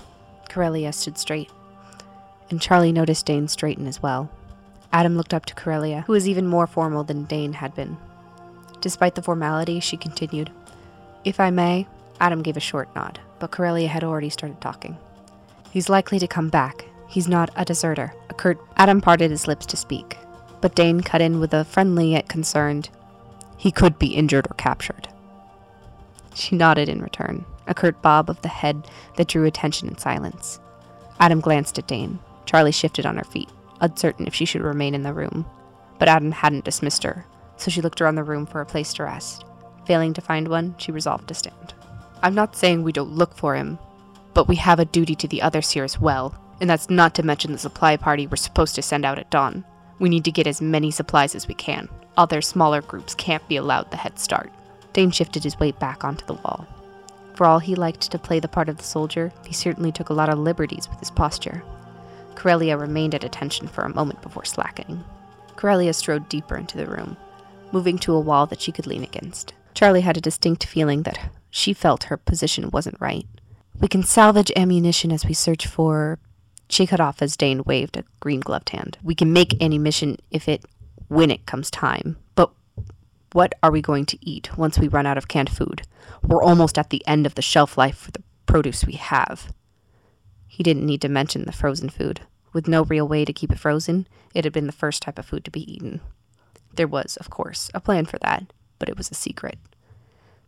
Corellia 0.49 0.93
stood 0.95 1.19
straight, 1.19 1.51
and 2.49 2.63
Charlie 2.63 2.93
noticed 2.93 3.27
Dane 3.27 3.49
straighten 3.49 3.87
as 3.87 4.03
well. 4.03 4.31
Adam 4.91 5.19
looked 5.19 5.35
up 5.35 5.45
to 5.47 5.55
Corellia, 5.55 6.05
who 6.07 6.13
was 6.13 6.27
even 6.27 6.47
more 6.47 6.67
formal 6.67 7.05
than 7.05 7.25
Dane 7.25 7.55
had 7.55 7.75
been. 7.75 7.99
Despite 8.81 9.17
the 9.17 9.23
formality, 9.23 9.81
she 9.81 9.99
continued, 9.99 10.51
If 11.25 11.41
I 11.41 11.51
may, 11.51 11.87
Adam 12.21 12.43
gave 12.43 12.57
a 12.57 12.61
short 12.61 12.95
nod, 12.95 13.21
but 13.39 13.51
Corellia 13.51 13.89
had 13.89 14.05
already 14.05 14.31
started 14.31 14.61
talking. 14.61 14.97
He's 15.71 15.89
likely 15.89 16.19
to 16.19 16.27
come 16.27 16.49
back. 16.49 16.87
He's 17.09 17.29
not 17.29 17.51
a 17.57 17.65
deserter. 17.65 18.15
A 18.31 18.35
curt 18.35 18.59
Adam 18.77 19.01
parted 19.01 19.31
his 19.31 19.47
lips 19.47 19.67
to 19.67 19.77
speak, 19.77 20.17
but 20.61 20.75
Dane 20.75 21.01
cut 21.01 21.21
in 21.21 21.41
with 21.41 21.53
a 21.53 21.65
friendly 21.65 22.13
yet 22.13 22.29
concerned, 22.29 22.89
he 23.57 23.71
could 23.71 23.99
be 23.99 24.15
injured 24.15 24.47
or 24.51 24.55
captured. 24.55 25.09
She 26.35 26.57
nodded 26.57 26.89
in 26.89 27.01
return, 27.03 27.45
a 27.67 27.75
curt 27.75 28.03
bob 28.03 28.29
of 28.29 28.43
the 28.43 28.49
head 28.49 28.87
that 29.17 29.29
drew 29.29 29.45
attention 29.45 29.89
in 29.89 29.99
silence. 29.99 30.61
Adam 31.21 31.41
glanced 31.41 31.79
at 31.79 31.87
Dane. 31.87 32.19
Charlie 32.47 32.73
shifted 32.73 33.07
on 33.07 33.17
her 33.17 33.25
feet, 33.25 33.49
uncertain 33.81 34.27
if 34.27 34.35
she 34.35 34.45
should 34.45 34.63
remain 34.63 34.95
in 34.95 35.03
the 35.03 35.15
room. 35.15 35.47
But 35.99 36.09
Adam 36.09 36.33
hadn't 36.33 36.65
dismissed 36.65 37.05
her, 37.05 37.27
so 37.57 37.71
she 37.71 37.81
looked 37.81 38.01
around 38.01 38.17
the 38.17 38.25
room 38.25 38.47
for 38.47 38.61
a 38.61 38.67
place 38.67 38.93
to 38.95 39.05
rest. 39.05 39.45
Failing 39.87 40.13
to 40.15 40.21
find 40.21 40.49
one, 40.49 40.75
she 40.79 40.93
resolved 40.93 41.29
to 41.29 41.35
stand. 41.35 41.75
I'm 42.25 42.35
not 42.35 42.57
saying 42.57 42.83
we 42.83 42.93
don't 42.93 43.13
look 43.13 43.37
for 43.37 43.55
him, 43.55 43.79
but 44.33 44.49
we 44.49 44.57
have 44.57 44.81
a 44.81 44.87
duty 44.87 45.15
to 45.17 45.29
the 45.29 45.43
others 45.43 45.71
here 45.71 45.85
as 45.85 46.01
well, 46.01 46.35
and 46.59 46.71
that's 46.71 46.89
not 46.89 47.15
to 47.17 47.23
mention 47.23 47.53
the 47.53 47.59
supply 47.59 47.99
party 47.99 48.27
we're 48.27 48.37
supposed 48.37 48.75
to 48.77 48.83
send 48.83 49.05
out 49.05 49.19
at 49.19 49.29
dawn. 49.29 49.63
We 49.99 50.09
need 50.09 50.25
to 50.25 50.33
get 50.33 50.47
as 50.47 50.63
many 50.63 50.91
supplies 50.91 51.35
as 51.35 51.47
we 51.47 51.53
can. 51.53 51.87
Other 52.17 52.41
smaller 52.41 52.81
groups 52.81 53.15
can't 53.15 53.47
be 53.47 53.57
allowed 53.57 53.91
the 53.91 53.99
head 53.99 54.19
start. 54.19 54.51
Dane 54.95 55.11
shifted 55.11 55.45
his 55.45 55.61
weight 55.61 55.79
back 55.79 56.03
onto 56.03 56.25
the 56.25 56.33
wall. 56.33 56.67
For 57.35 57.45
all 57.45 57.59
he 57.59 57.75
liked 57.75 58.11
to 58.11 58.19
play 58.19 58.41
the 58.41 58.49
part 58.49 58.71
of 58.71 58.79
the 58.79 58.85
soldier, 58.85 59.31
he 59.47 59.53
certainly 59.53 59.93
took 59.93 60.09
a 60.09 60.15
lot 60.15 60.31
of 60.31 60.39
liberties 60.39 60.89
with 60.89 61.01
his 61.01 61.11
posture. 61.11 61.63
Corellia 62.37 62.79
remained 62.79 63.15
at 63.15 63.25
attention 63.25 63.69
for 63.69 63.83
a 63.83 63.95
moment 63.95 64.23
before 64.23 64.47
slackening. 64.47 65.05
Corellia 65.57 65.93
strode 65.93 66.31
deeper 66.31 66.57
into 66.57 66.79
the 66.79 66.87
room, 66.87 67.19
moving 67.71 67.99
to 67.99 68.15
a 68.15 68.21
wall 68.21 68.47
that 68.47 68.63
she 68.63 68.73
could 68.73 68.87
lean 68.87 69.05
against. 69.05 69.53
Charlie 69.75 70.01
had 70.01 70.17
a 70.17 70.23
distinct 70.23 70.65
feeling 70.65 71.03
that 71.03 71.19
she 71.57 71.73
felt 71.73 72.05
her 72.05 72.17
position 72.17 72.69
wasn't 72.73 73.01
right. 73.01 73.29
We 73.79 73.87
can 73.87 74.03
salvage 74.03 74.51
ammunition 74.57 75.13
as 75.13 75.25
we 75.25 75.35
search 75.35 75.69
for. 75.69 76.19
She 76.69 76.85
cut 76.85 76.99
off 76.99 77.23
as 77.23 77.37
Dane 77.37 77.63
waved 77.65 77.97
a 77.97 78.03
green 78.19 78.41
gloved 78.41 78.71
hand. 78.71 78.99
We 79.05 79.15
can 79.15 79.33
make 79.33 79.63
ammunition 79.63 80.17
if 80.33 80.49
it. 80.49 80.65
when 81.07 81.31
it 81.31 81.47
comes 81.47 81.71
time. 81.71 82.17
But 82.35 82.51
what 83.33 83.55
are 83.63 83.71
we 83.71 83.81
going 83.81 84.05
to 84.07 84.19
eat 84.21 84.59
once 84.59 84.81
we 84.81 84.89
run 84.89 85.07
out 85.07 85.17
of 85.17 85.29
canned 85.29 85.49
food? 85.49 85.83
We're 86.27 86.43
almost 86.43 86.77
at 86.77 86.91
the 86.91 87.07
end 87.07 87.25
of 87.25 87.37
the 87.37 87.43
shelf 87.43 87.79
life 87.79 87.99
for 87.99 88.11
the 88.11 88.25
produce 88.47 88.85
we 88.85 88.95
have. 88.95 89.53
He 90.49 90.65
didn't 90.65 90.87
need 90.87 91.03
to 91.03 91.09
mention 91.09 91.45
the 91.45 91.53
frozen 91.53 91.89
food. 91.89 92.23
With 92.53 92.67
no 92.67 92.83
real 92.83 93.07
way 93.07 93.25
to 93.25 93.33
keep 93.33 93.53
it 93.53 93.61
frozen, 93.61 94.09
it 94.35 94.43
had 94.43 94.53
been 94.53 94.67
the 94.67 94.73
first 94.73 95.03
type 95.03 95.21
of 95.21 95.27
food 95.27 95.45
to 95.45 95.53
be 95.53 95.73
eaten. 95.73 96.01
There 96.75 96.89
was, 96.89 97.17
of 97.19 97.31
course, 97.31 97.71
a 97.73 97.81
plan 97.81 98.07
for 98.07 98.19
that, 98.19 98.53
but 98.81 98.89
it 98.89 98.97
was 98.97 99.13
a 99.13 99.15
secret. 99.15 99.57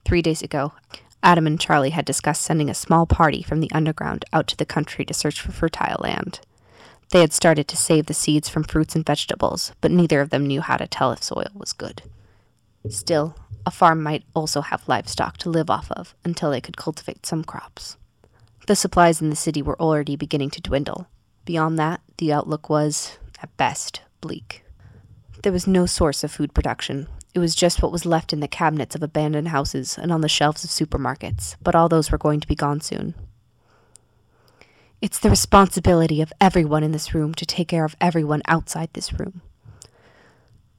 Three 0.06 0.22
days 0.22 0.40
ago, 0.40 0.72
Adam 1.20 1.48
and 1.48 1.60
Charlie 1.60 1.90
had 1.90 2.04
discussed 2.04 2.42
sending 2.42 2.70
a 2.70 2.75
small 2.75 3.06
party 3.06 3.42
from 3.42 3.58
the 3.58 3.72
underground 3.72 4.25
out 4.32 4.46
to 4.46 4.56
the 4.56 4.64
country 4.64 5.04
to 5.04 5.12
search 5.12 5.40
for 5.40 5.50
fertile 5.50 5.96
land. 5.98 6.38
They 7.10 7.22
had 7.22 7.32
started 7.32 7.66
to 7.66 7.76
save 7.76 8.06
the 8.06 8.14
seeds 8.14 8.48
from 8.48 8.62
fruits 8.62 8.94
and 8.94 9.04
vegetables, 9.04 9.72
but 9.80 9.90
neither 9.90 10.20
of 10.20 10.30
them 10.30 10.46
knew 10.46 10.60
how 10.60 10.76
to 10.76 10.86
tell 10.86 11.10
if 11.10 11.25
soil 11.25 11.48
was 11.54 11.72
good. 11.72 12.02
Still, 12.88 13.34
a 13.66 13.72
farm 13.72 14.00
might 14.00 14.22
also 14.32 14.60
have 14.60 14.86
livestock 14.86 15.38
to 15.38 15.50
live 15.50 15.70
off 15.70 15.90
of 15.90 16.14
until 16.25 16.52
they 16.52 16.60
could 16.60 16.76
cultivate 16.76 17.26
some 17.26 17.42
crops. 17.42 17.96
The 18.68 18.76
supplies 18.76 19.20
in 19.20 19.30
the 19.30 19.34
city 19.34 19.60
were 19.60 19.80
already 19.80 20.14
beginning 20.14 20.50
to 20.50 20.60
dwindle. 20.60 21.08
Beyond 21.44 21.80
that, 21.80 22.00
the 22.18 22.32
outlook 22.32 22.70
was, 22.70 23.18
at 23.42 23.56
best, 23.56 24.02
bleak. 24.20 24.64
There 25.42 25.52
was 25.52 25.66
no 25.66 25.84
source 25.84 26.22
of 26.22 26.30
food 26.30 26.54
production. 26.54 27.08
It 27.36 27.40
was 27.40 27.54
just 27.54 27.82
what 27.82 27.92
was 27.92 28.06
left 28.06 28.32
in 28.32 28.40
the 28.40 28.48
cabinets 28.48 28.94
of 28.94 29.02
abandoned 29.02 29.48
houses 29.48 29.98
and 29.98 30.10
on 30.10 30.22
the 30.22 30.26
shelves 30.28 30.64
of 30.64 30.70
supermarkets, 30.70 31.56
but 31.62 31.74
all 31.74 31.86
those 31.86 32.10
were 32.10 32.16
going 32.16 32.40
to 32.40 32.46
be 32.46 32.54
gone 32.54 32.80
soon. 32.80 33.14
It's 35.02 35.18
the 35.18 35.28
responsibility 35.28 36.22
of 36.22 36.32
everyone 36.40 36.82
in 36.82 36.92
this 36.92 37.12
room 37.12 37.34
to 37.34 37.44
take 37.44 37.68
care 37.68 37.84
of 37.84 37.94
everyone 38.00 38.40
outside 38.48 38.88
this 38.94 39.12
room. 39.12 39.42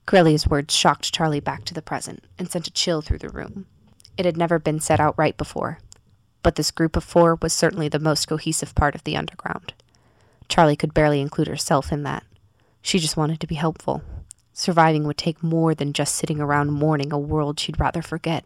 Corellia's 0.08 0.48
words 0.48 0.76
shocked 0.76 1.14
Charlie 1.14 1.40
back 1.40 1.64
to 1.66 1.76
the 1.76 1.82
present 1.84 2.24
and 2.40 2.50
sent 2.50 2.66
a 2.66 2.72
chill 2.72 3.04
through 3.04 3.20
the 3.20 3.30
room. 3.30 3.68
It 4.18 4.26
had 4.26 4.36
never 4.36 4.58
been 4.58 4.80
said 4.80 5.00
outright 5.00 5.38
before, 5.38 5.78
but 6.42 6.56
this 6.56 6.72
group 6.72 6.96
of 6.96 7.04
four 7.04 7.38
was 7.40 7.54
certainly 7.54 7.88
the 7.88 8.00
most 8.00 8.28
cohesive 8.28 8.74
part 8.74 8.96
of 8.96 9.04
the 9.04 9.16
underground. 9.16 9.76
Charlie 10.50 10.76
could 10.76 10.96
barely 10.96 11.22
include 11.22 11.50
herself 11.50 11.92
in 11.92 12.02
that. 12.02 12.24
She 12.82 12.98
just 12.98 13.16
wanted 13.16 13.40
to 13.42 13.48
be 13.48 13.54
helpful. 13.54 14.02
Surviving 14.60 15.04
would 15.04 15.20
take 15.20 15.44
more 15.44 15.76
than 15.76 15.94
just 15.94 16.16
sitting 16.16 16.42
around 16.42 16.72
mourning 16.72 17.14
a 17.14 17.20
world 17.20 17.60
she'd 17.60 17.80
rather 17.80 18.02
forget. 18.02 18.44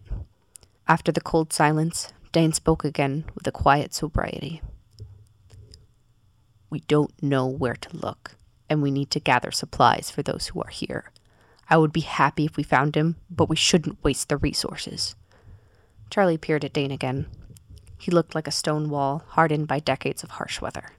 After 0.85 1.09
the 1.09 1.21
cold 1.21 1.53
silence, 1.53 2.11
Dane 2.33 2.51
spoke 2.51 2.83
again 2.83 3.23
with 3.33 3.47
a 3.47 3.51
quiet 3.53 3.93
sobriety. 3.93 4.61
We 6.69 6.81
don't 6.81 7.13
know 7.23 7.47
where 7.47 7.75
to 7.75 7.95
look, 7.95 8.35
and 8.69 8.81
we 8.81 8.91
need 8.91 9.09
to 9.11 9.21
gather 9.21 9.51
supplies 9.51 10.11
for 10.11 10.21
those 10.21 10.47
who 10.47 10.61
are 10.61 10.69
here. 10.69 11.13
I 11.69 11.77
would 11.77 11.93
be 11.93 12.01
happy 12.01 12.43
if 12.43 12.57
we 12.57 12.63
found 12.63 12.95
him, 12.95 13.15
but 13.29 13.47
we 13.47 13.55
shouldn't 13.55 14.03
waste 14.03 14.27
the 14.27 14.35
resources. 14.35 15.15
Charlie 16.09 16.37
peered 16.37 16.65
at 16.65 16.73
Dane 16.73 16.91
again. 16.91 17.27
He 17.97 18.11
looked 18.11 18.35
like 18.35 18.47
a 18.47 18.51
stone 18.51 18.89
wall, 18.89 19.23
hardened 19.29 19.69
by 19.69 19.79
decades 19.79 20.23
of 20.23 20.31
harsh 20.31 20.59
weather. 20.59 20.91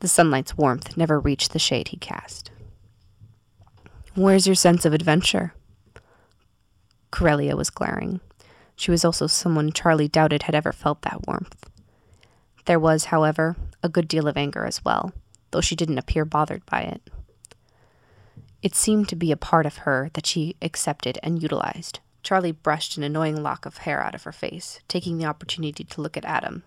The 0.00 0.08
sunlight's 0.08 0.56
warmth 0.56 0.96
never 0.96 1.20
reached 1.20 1.52
the 1.52 1.58
shade 1.58 1.88
he 1.88 1.98
cast. 1.98 2.50
Where's 4.16 4.46
your 4.46 4.56
sense 4.56 4.86
of 4.86 4.94
adventure? 4.94 5.52
Corellia 7.10 7.54
was 7.54 7.68
glaring. 7.68 8.20
She 8.74 8.90
was 8.90 9.04
also 9.04 9.26
someone 9.26 9.72
Charlie 9.72 10.08
doubted 10.08 10.44
had 10.44 10.54
ever 10.54 10.72
felt 10.72 11.02
that 11.02 11.26
warmth. 11.26 11.68
There 12.64 12.80
was, 12.80 13.06
however, 13.06 13.56
a 13.82 13.90
good 13.90 14.08
deal 14.08 14.26
of 14.26 14.38
anger 14.38 14.64
as 14.64 14.82
well, 14.82 15.12
though 15.50 15.60
she 15.60 15.76
didn't 15.76 15.98
appear 15.98 16.24
bothered 16.24 16.64
by 16.64 16.80
it. 16.80 17.02
It 18.62 18.74
seemed 18.74 19.10
to 19.10 19.16
be 19.16 19.32
a 19.32 19.36
part 19.36 19.66
of 19.66 19.78
her 19.84 20.08
that 20.14 20.24
she 20.24 20.56
accepted 20.62 21.18
and 21.22 21.42
utilized. 21.42 22.00
Charlie 22.22 22.52
brushed 22.52 22.96
an 22.96 23.02
annoying 23.02 23.42
lock 23.42 23.66
of 23.66 23.78
hair 23.78 24.02
out 24.02 24.14
of 24.14 24.22
her 24.22 24.32
face, 24.32 24.80
taking 24.88 25.18
the 25.18 25.26
opportunity 25.26 25.84
to 25.84 26.00
look 26.00 26.16
at 26.16 26.24
Adam. 26.24 26.62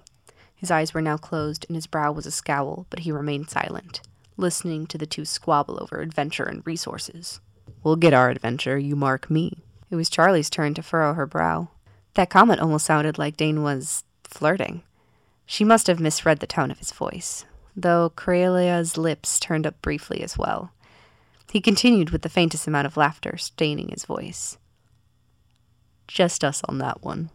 His 0.56 0.70
eyes 0.70 0.94
were 0.94 1.01
now 1.01 1.18
closed 1.18 1.65
and 1.68 1.75
his 1.75 1.88
brow 1.88 2.12
was 2.12 2.27
a 2.27 2.32
scowl, 2.32 2.86
but 2.91 3.00
he 3.00 3.12
remained 3.12 3.50
silent, 3.50 4.01
listening 4.39 4.88
to 4.88 4.98
the 4.98 5.05
two 5.05 5.25
squabble 5.25 5.77
over 5.81 6.01
adventure 6.01 6.46
and 6.46 6.65
resources. 6.65 7.39
We'll 7.84 7.96
get 7.96 8.13
our 8.13 8.29
adventure, 8.29 8.77
you 8.77 8.96
mark 8.96 9.29
me. 9.29 9.60
It 9.89 9.96
was 9.96 10.10
Charlie's 10.10 10.50
turn 10.50 10.74
to 10.75 10.84
furrow 10.84 11.13
her 11.13 11.25
brow. 11.25 11.69
That 12.15 12.29
comment 12.29 12.60
almost 12.60 12.86
sounded 12.86 13.17
like 13.17 13.38
Dane 13.38 13.63
was 13.63 14.03
flirting. 14.24 14.84
She 15.46 15.63
must 15.63 15.88
have 15.88 16.00
misread 16.00 16.39
the 16.39 16.48
tone 16.48 16.72
of 16.72 16.79
his 16.79 16.91
voice, 16.91 17.46
though 17.75 18.12
Corellia's 18.15 18.98
lips 18.98 19.39
turned 19.39 19.65
up 19.65 19.81
briefly 19.81 20.22
as 20.22 20.38
well. 20.38 20.72
He 21.51 21.62
continued 21.62 22.12
with 22.12 22.22
the 22.22 22.29
faintest 22.29 22.67
amount 22.67 22.86
of 22.86 22.98
laughter 22.98 23.38
staining 23.38 23.89
his 23.89 24.05
voice. 24.05 24.58
Just 26.08 26.43
us 26.43 26.62
on 26.67 26.77
that 26.79 27.03
one. 27.03 27.31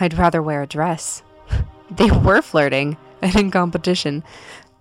I'd 0.00 0.14
rather 0.18 0.42
wear 0.42 0.62
a 0.62 0.66
dress. 0.66 1.22
they 1.90 2.10
were 2.10 2.42
flirting 2.42 2.96
and 3.22 3.36
in 3.36 3.50
competition. 3.50 4.24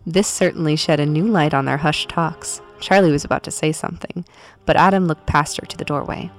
This 0.08 0.28
certainly 0.28 0.76
shed 0.76 1.00
a 1.00 1.06
new 1.06 1.26
light 1.26 1.54
on 1.54 1.66
their 1.66 1.78
hushed 1.78 2.10
talks. 2.10 2.62
Charlie 2.80 3.12
was 3.12 3.26
about 3.26 3.44
to 3.44 3.52
say 3.52 3.72
something, 3.72 4.24
but 4.66 4.76
Adam 4.76 5.08
looked 5.08 5.26
past 5.26 5.58
her 5.58 5.66
to 5.66 5.78
the 5.78 5.86
doorway, 5.86 6.30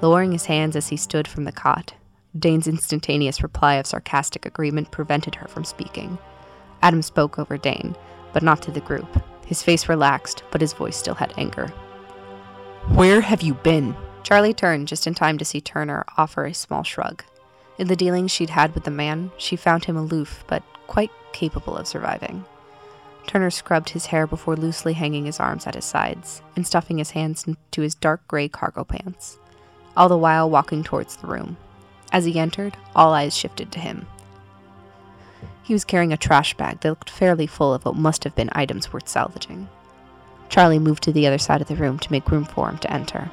lowering 0.00 0.32
his 0.32 0.46
hands 0.46 0.74
as 0.74 0.88
he 0.88 0.96
stood 0.96 1.28
from 1.28 1.44
the 1.44 1.52
cot. 1.52 1.94
Dane's 2.36 2.66
instantaneous 2.66 3.42
reply 3.42 3.74
of 3.74 3.86
sarcastic 3.86 4.44
agreement 4.46 4.90
prevented 4.90 5.36
her 5.36 5.46
from 5.46 5.64
speaking. 5.64 6.18
Adam 6.82 7.02
spoke 7.02 7.38
over 7.38 7.56
Dane, 7.56 7.94
but 8.32 8.42
not 8.42 8.60
to 8.62 8.72
the 8.72 8.80
group. 8.80 9.22
His 9.46 9.62
face 9.62 9.88
relaxed, 9.88 10.42
but 10.50 10.60
his 10.60 10.72
voice 10.72 10.96
still 10.96 11.14
had 11.14 11.34
anger. 11.36 11.68
Where 12.88 13.20
have 13.20 13.42
you 13.42 13.54
been? 13.54 13.94
Charlie 14.24 14.54
turned 14.54 14.88
just 14.88 15.06
in 15.06 15.14
time 15.14 15.38
to 15.38 15.44
see 15.44 15.60
Turner 15.60 16.04
offer 16.16 16.44
a 16.44 16.54
small 16.54 16.82
shrug. 16.82 17.22
In 17.78 17.86
the 17.86 17.96
dealings 17.96 18.30
she'd 18.30 18.50
had 18.50 18.74
with 18.74 18.84
the 18.84 18.90
man, 18.90 19.30
she 19.36 19.54
found 19.54 19.84
him 19.84 19.96
aloof, 19.96 20.44
but 20.48 20.62
quite 20.86 21.10
capable 21.32 21.76
of 21.76 21.86
surviving. 21.86 22.44
Turner 23.26 23.50
scrubbed 23.50 23.90
his 23.90 24.06
hair 24.06 24.26
before 24.26 24.56
loosely 24.56 24.92
hanging 24.92 25.24
his 25.24 25.40
arms 25.40 25.66
at 25.66 25.74
his 25.74 25.84
sides 25.84 26.42
and 26.56 26.66
stuffing 26.66 26.98
his 26.98 27.12
hands 27.12 27.46
into 27.46 27.80
his 27.80 27.94
dark 27.94 28.26
gray 28.28 28.48
cargo 28.48 28.84
pants, 28.84 29.38
all 29.96 30.08
the 30.08 30.18
while 30.18 30.48
walking 30.50 30.82
towards 30.82 31.16
the 31.16 31.26
room. 31.26 31.56
As 32.12 32.24
he 32.24 32.38
entered, 32.38 32.76
all 32.94 33.14
eyes 33.14 33.36
shifted 33.36 33.72
to 33.72 33.80
him. 33.80 34.06
He 35.62 35.72
was 35.72 35.84
carrying 35.84 36.12
a 36.12 36.16
trash 36.16 36.54
bag 36.54 36.80
that 36.80 36.88
looked 36.90 37.08
fairly 37.10 37.46
full 37.46 37.72
of 37.72 37.84
what 37.84 37.94
must 37.94 38.24
have 38.24 38.34
been 38.34 38.50
items 38.52 38.92
worth 38.92 39.08
salvaging. 39.08 39.68
Charlie 40.48 40.78
moved 40.78 41.02
to 41.04 41.12
the 41.12 41.26
other 41.26 41.38
side 41.38 41.62
of 41.62 41.68
the 41.68 41.76
room 41.76 41.98
to 42.00 42.12
make 42.12 42.30
room 42.30 42.44
for 42.44 42.68
him 42.68 42.78
to 42.78 42.92
enter. 42.92 43.30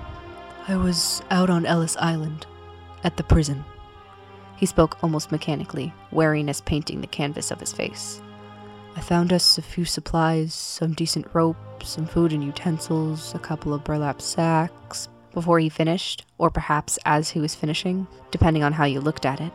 I 0.67 0.77
was 0.77 1.21
out 1.29 1.49
on 1.49 1.65
Ellis 1.65 1.97
Island, 1.97 2.45
at 3.03 3.17
the 3.17 3.23
prison. 3.23 3.65
He 4.55 4.65
spoke 4.65 5.03
almost 5.03 5.31
mechanically, 5.31 5.93
wariness 6.11 6.61
painting 6.61 7.01
the 7.01 7.07
canvas 7.07 7.51
of 7.51 7.59
his 7.59 7.73
face. 7.73 8.21
I 8.99 9.01
found 9.01 9.31
us 9.31 9.57
a 9.57 9.61
few 9.61 9.85
supplies, 9.85 10.53
some 10.53 10.91
decent 10.91 11.25
rope, 11.31 11.55
some 11.85 12.05
food 12.05 12.33
and 12.33 12.43
utensils, 12.43 13.33
a 13.33 13.39
couple 13.39 13.73
of 13.73 13.85
burlap 13.85 14.21
sacks. 14.21 15.07
Before 15.31 15.57
he 15.57 15.69
finished, 15.69 16.25
or 16.37 16.49
perhaps 16.49 16.99
as 17.05 17.29
he 17.29 17.39
was 17.39 17.55
finishing, 17.55 18.07
depending 18.29 18.61
on 18.61 18.73
how 18.73 18.83
you 18.83 18.99
looked 18.99 19.25
at 19.25 19.39
it, 19.39 19.53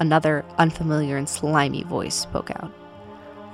another 0.00 0.42
unfamiliar 0.56 1.18
and 1.18 1.28
slimy 1.28 1.82
voice 1.82 2.14
spoke 2.14 2.50
out. 2.50 2.72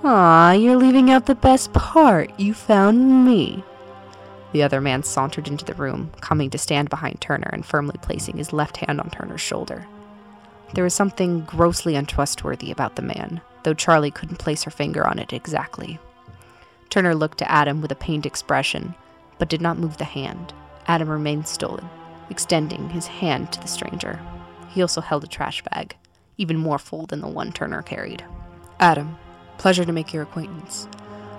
Ah, 0.04 0.52
you're 0.52 0.76
leaving 0.76 1.10
out 1.10 1.26
the 1.26 1.34
best 1.34 1.72
part. 1.72 2.30
You 2.38 2.54
found 2.54 3.26
me. 3.26 3.64
The 4.52 4.62
other 4.62 4.80
man 4.80 5.02
sauntered 5.02 5.48
into 5.48 5.64
the 5.64 5.74
room, 5.74 6.12
coming 6.20 6.48
to 6.50 6.58
stand 6.58 6.90
behind 6.90 7.20
Turner 7.20 7.50
and 7.52 7.66
firmly 7.66 7.96
placing 8.00 8.36
his 8.36 8.52
left 8.52 8.76
hand 8.76 9.00
on 9.00 9.10
Turner's 9.10 9.40
shoulder. 9.40 9.84
There 10.74 10.84
was 10.84 10.94
something 10.94 11.40
grossly 11.40 11.96
untrustworthy 11.96 12.70
about 12.70 12.94
the 12.94 13.02
man, 13.02 13.40
though 13.64 13.74
Charlie 13.74 14.10
couldn't 14.10 14.38
place 14.38 14.62
her 14.62 14.70
finger 14.70 15.06
on 15.06 15.18
it 15.18 15.32
exactly. 15.32 15.98
Turner 16.90 17.14
looked 17.14 17.38
to 17.38 17.50
Adam 17.50 17.80
with 17.80 17.90
a 17.90 17.96
pained 17.96 18.24
expression, 18.24 18.94
but 19.38 19.48
did 19.48 19.60
not 19.60 19.78
move 19.78 19.96
the 19.96 20.04
hand. 20.04 20.54
Adam 20.86 21.08
remained 21.08 21.48
stolid, 21.48 21.84
extending 22.30 22.90
his 22.90 23.06
hand 23.08 23.52
to 23.52 23.60
the 23.60 23.66
stranger. 23.66 24.20
He 24.68 24.80
also 24.80 25.00
held 25.00 25.24
a 25.24 25.26
trash 25.28 25.62
bag, 25.62 25.96
even 26.38 26.56
more 26.56 26.78
full 26.78 27.06
than 27.06 27.20
the 27.20 27.28
one 27.28 27.52
Turner 27.52 27.82
carried. 27.82 28.24
Adam, 28.80 29.16
pleasure 29.58 29.84
to 29.84 29.92
make 29.92 30.12
your 30.12 30.22
acquaintance. 30.22 30.86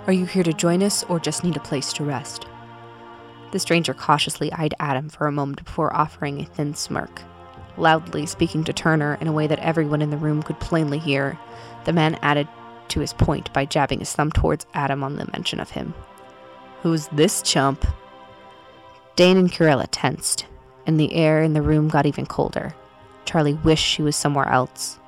Are 0.06 0.12
you 0.12 0.26
here 0.26 0.44
to 0.44 0.52
join 0.52 0.82
us 0.82 1.04
or 1.04 1.18
just 1.18 1.42
need 1.42 1.56
a 1.56 1.60
place 1.60 1.92
to 1.94 2.04
rest? 2.04 2.46
The 3.52 3.58
stranger 3.58 3.94
cautiously 3.94 4.52
eyed 4.52 4.74
Adam 4.78 5.08
for 5.08 5.26
a 5.26 5.32
moment 5.32 5.64
before 5.64 5.94
offering 5.96 6.40
a 6.40 6.44
thin 6.44 6.74
smirk. 6.74 7.22
Loudly 7.76 8.26
speaking 8.26 8.64
to 8.64 8.72
Turner 8.72 9.18
in 9.20 9.28
a 9.28 9.32
way 9.32 9.46
that 9.46 9.58
everyone 9.60 10.02
in 10.02 10.10
the 10.10 10.16
room 10.16 10.42
could 10.42 10.58
plainly 10.60 10.98
hear, 10.98 11.38
the 11.86 11.92
man 11.92 12.18
added 12.20 12.46
to 12.88 13.00
his 13.00 13.12
point 13.12 13.52
by 13.52 13.64
jabbing 13.64 14.00
his 14.00 14.12
thumb 14.12 14.30
towards 14.30 14.66
Adam 14.74 15.02
on 15.02 15.16
the 15.16 15.28
mention 15.32 15.58
of 15.58 15.70
him. 15.70 15.94
Who's 16.82 17.08
this 17.08 17.42
chump? 17.42 17.86
Dane 19.16 19.38
and 19.38 19.52
Corellia 19.52 19.86
tensed, 19.86 20.46
and 20.86 21.00
the 21.00 21.14
air 21.14 21.42
in 21.42 21.54
the 21.54 21.62
room 21.62 21.88
got 21.88 22.06
even 22.06 22.26
colder. 22.26 22.74
Charlie 23.24 23.54
wished 23.54 23.84
she 23.84 24.02
was 24.02 24.14
somewhere 24.14 24.48
else. 24.48 24.98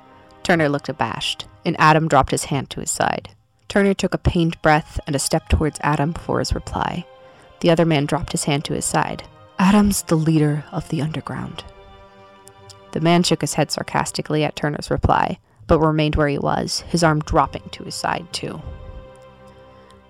Turner 0.43 0.69
looked 0.69 0.89
abashed, 0.89 1.47
and 1.65 1.77
Adam 1.79 2.09
dropped 2.09 2.31
his 2.31 2.45
hand 2.45 2.71
to 2.71 2.81
his 2.81 2.91
side. 2.91 3.31
Turner 3.69 3.95
took 3.95 4.15
a 4.15 4.19
pained 4.19 4.61
breath 4.63 4.99
and 5.07 5.15
a 5.15 5.21
step 5.21 5.49
towards 5.49 5.79
Adam 5.83 6.13
before 6.13 6.39
his 6.39 6.55
reply. 6.55 7.05
The 7.61 7.71
other 7.71 7.85
man 7.85 8.07
dropped 8.07 8.33
his 8.33 8.45
hand 8.45 8.65
to 8.65 8.73
his 8.73 8.87
side. 8.87 9.25
Adam's 9.59 10.03
the 10.03 10.17
leader 10.17 10.65
of 10.73 10.89
the 10.89 11.03
underground. 11.03 11.65
The 12.93 13.01
man 13.01 13.23
shook 13.25 13.43
his 13.43 13.55
head 13.55 13.71
sarcastically 13.71 14.43
at 14.43 14.57
Turner's 14.57 14.91
reply, 14.91 15.39
but 15.69 15.79
remained 15.79 16.17
where 16.17 16.27
he 16.27 16.39
was, 16.39 16.81
his 16.89 17.05
arm 17.05 17.21
dropping 17.21 17.69
to 17.71 17.85
his 17.85 17.95
side, 17.95 18.27
too. 18.33 18.61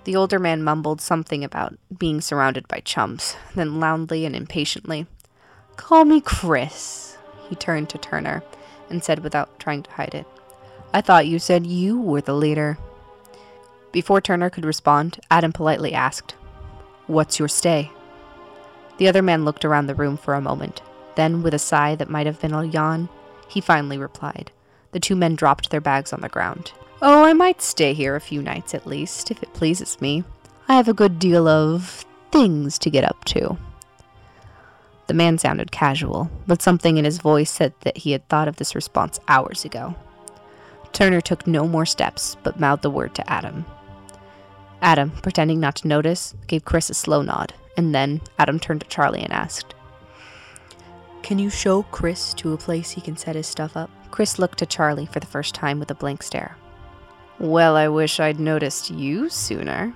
The 0.04 0.16
older 0.16 0.38
man 0.38 0.62
mumbled 0.62 1.02
something 1.02 1.44
about 1.44 1.76
being 1.98 2.22
surrounded 2.22 2.66
by 2.66 2.80
chumps, 2.80 3.36
then 3.54 3.78
loudly 3.78 4.24
and 4.24 4.34
impatiently, 4.34 5.06
Call 5.76 6.06
me 6.06 6.22
Chris. 6.22 7.18
He 7.50 7.56
turned 7.56 7.90
to 7.90 7.98
Turner 7.98 8.42
and 8.88 9.04
said 9.04 9.22
without 9.22 9.58
trying 9.58 9.82
to 9.82 9.90
hide 9.90 10.14
it, 10.14 10.26
I 10.94 11.02
thought 11.02 11.26
you 11.26 11.38
said 11.38 11.66
you 11.66 12.00
were 12.00 12.22
the 12.22 12.34
leader. 12.34 12.78
Before 13.92 14.20
Turner 14.20 14.48
could 14.48 14.64
respond, 14.64 15.20
Adam 15.30 15.52
politely 15.52 15.92
asked, 15.92 16.32
What's 17.06 17.38
your 17.38 17.48
stay? 17.48 17.90
The 18.96 19.08
other 19.08 19.22
man 19.22 19.44
looked 19.44 19.64
around 19.64 19.86
the 19.86 19.94
room 19.94 20.16
for 20.16 20.34
a 20.34 20.40
moment. 20.40 20.80
Then, 21.16 21.42
with 21.42 21.52
a 21.52 21.58
sigh 21.58 21.94
that 21.96 22.10
might 22.10 22.26
have 22.26 22.40
been 22.40 22.54
a 22.54 22.64
yawn, 22.64 23.08
he 23.48 23.60
finally 23.60 23.98
replied. 23.98 24.50
The 24.92 25.00
two 25.00 25.16
men 25.16 25.34
dropped 25.34 25.70
their 25.70 25.80
bags 25.80 26.12
on 26.12 26.20
the 26.20 26.28
ground. 26.28 26.72
Oh, 27.00 27.24
I 27.24 27.32
might 27.32 27.62
stay 27.62 27.94
here 27.94 28.16
a 28.16 28.20
few 28.20 28.42
nights 28.42 28.74
at 28.74 28.86
least, 28.86 29.30
if 29.30 29.42
it 29.42 29.54
pleases 29.54 30.00
me. 30.00 30.24
I 30.68 30.74
have 30.74 30.88
a 30.88 30.94
good 30.94 31.18
deal 31.18 31.46
of 31.46 32.04
things 32.30 32.78
to 32.78 32.90
get 32.90 33.04
up 33.04 33.24
to. 33.26 33.56
The 35.06 35.14
man 35.14 35.38
sounded 35.38 35.72
casual, 35.72 36.30
but 36.46 36.60
something 36.60 36.98
in 36.98 37.04
his 37.04 37.18
voice 37.18 37.50
said 37.50 37.72
that 37.80 37.98
he 37.98 38.12
had 38.12 38.28
thought 38.28 38.48
of 38.48 38.56
this 38.56 38.74
response 38.74 39.18
hours 39.28 39.64
ago. 39.64 39.94
Turner 40.92 41.20
took 41.20 41.46
no 41.46 41.66
more 41.66 41.86
steps, 41.86 42.36
but 42.42 42.60
mouthed 42.60 42.82
the 42.82 42.90
word 42.90 43.14
to 43.14 43.30
Adam. 43.30 43.64
Adam, 44.82 45.10
pretending 45.22 45.60
not 45.60 45.76
to 45.76 45.88
notice, 45.88 46.34
gave 46.46 46.64
Chris 46.64 46.90
a 46.90 46.94
slow 46.94 47.22
nod, 47.22 47.54
and 47.76 47.94
then 47.94 48.20
Adam 48.38 48.58
turned 48.60 48.80
to 48.80 48.86
Charlie 48.88 49.22
and 49.22 49.32
asked, 49.32 49.74
Can 51.28 51.38
you 51.38 51.50
show 51.50 51.82
Chris 51.82 52.32
to 52.32 52.54
a 52.54 52.56
place 52.56 52.90
he 52.90 53.02
can 53.02 53.18
set 53.18 53.36
his 53.36 53.46
stuff 53.46 53.76
up? 53.76 53.90
Chris 54.10 54.38
looked 54.38 54.60
to 54.60 54.64
Charlie 54.64 55.04
for 55.04 55.20
the 55.20 55.26
first 55.26 55.54
time 55.54 55.78
with 55.78 55.90
a 55.90 55.94
blank 55.94 56.22
stare. 56.22 56.56
Well, 57.38 57.76
I 57.76 57.86
wish 57.88 58.18
I'd 58.18 58.40
noticed 58.40 58.90
you 58.90 59.28
sooner. 59.28 59.92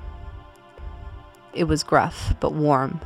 It 1.55 1.65
was 1.65 1.85
gruff, 1.85 2.35
but 2.39 2.53
warm. 2.53 3.01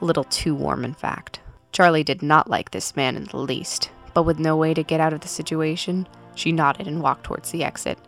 A 0.00 0.06
little 0.06 0.24
too 0.24 0.54
warm, 0.54 0.82
in 0.82 0.94
fact. 0.94 1.40
Charlie 1.70 2.02
did 2.02 2.22
not 2.22 2.48
like 2.48 2.70
this 2.70 2.96
man 2.96 3.16
in 3.16 3.24
the 3.24 3.36
least, 3.36 3.90
but 4.14 4.22
with 4.22 4.38
no 4.38 4.56
way 4.56 4.72
to 4.72 4.82
get 4.82 5.00
out 5.00 5.12
of 5.12 5.20
the 5.20 5.28
situation, 5.28 6.08
she 6.34 6.52
nodded 6.52 6.86
and 6.88 7.02
walked 7.02 7.24
towards 7.24 7.50
the 7.50 7.64
exit, 7.64 7.98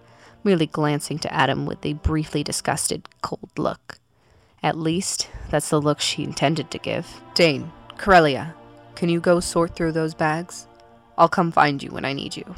merely 0.43 0.69
glancing 0.69 1.19
to 1.19 1.35
Adam 1.35 1.67
with 1.67 1.85
a 1.85 1.93
briefly 1.93 2.43
disgusted, 2.43 3.07
cold 3.21 3.51
look. 3.59 3.99
At 4.63 4.79
least, 4.79 5.29
that's 5.51 5.69
the 5.69 5.83
look 5.83 6.01
she 6.01 6.25
intended 6.25 6.71
to 6.71 6.79
give. 6.79 7.21
Dane, 7.35 7.71
Corellia, 7.99 8.55
can 9.01 9.09
you 9.09 9.19
go 9.19 9.41
sort 9.41 9.75
through 9.75 9.93
those 9.93 10.13
bags? 10.13 10.67
I'll 11.17 11.27
come 11.27 11.51
find 11.51 11.83
you 11.83 11.91
when 11.91 12.05
I 12.05 12.13
need 12.13 12.37
you. 12.37 12.55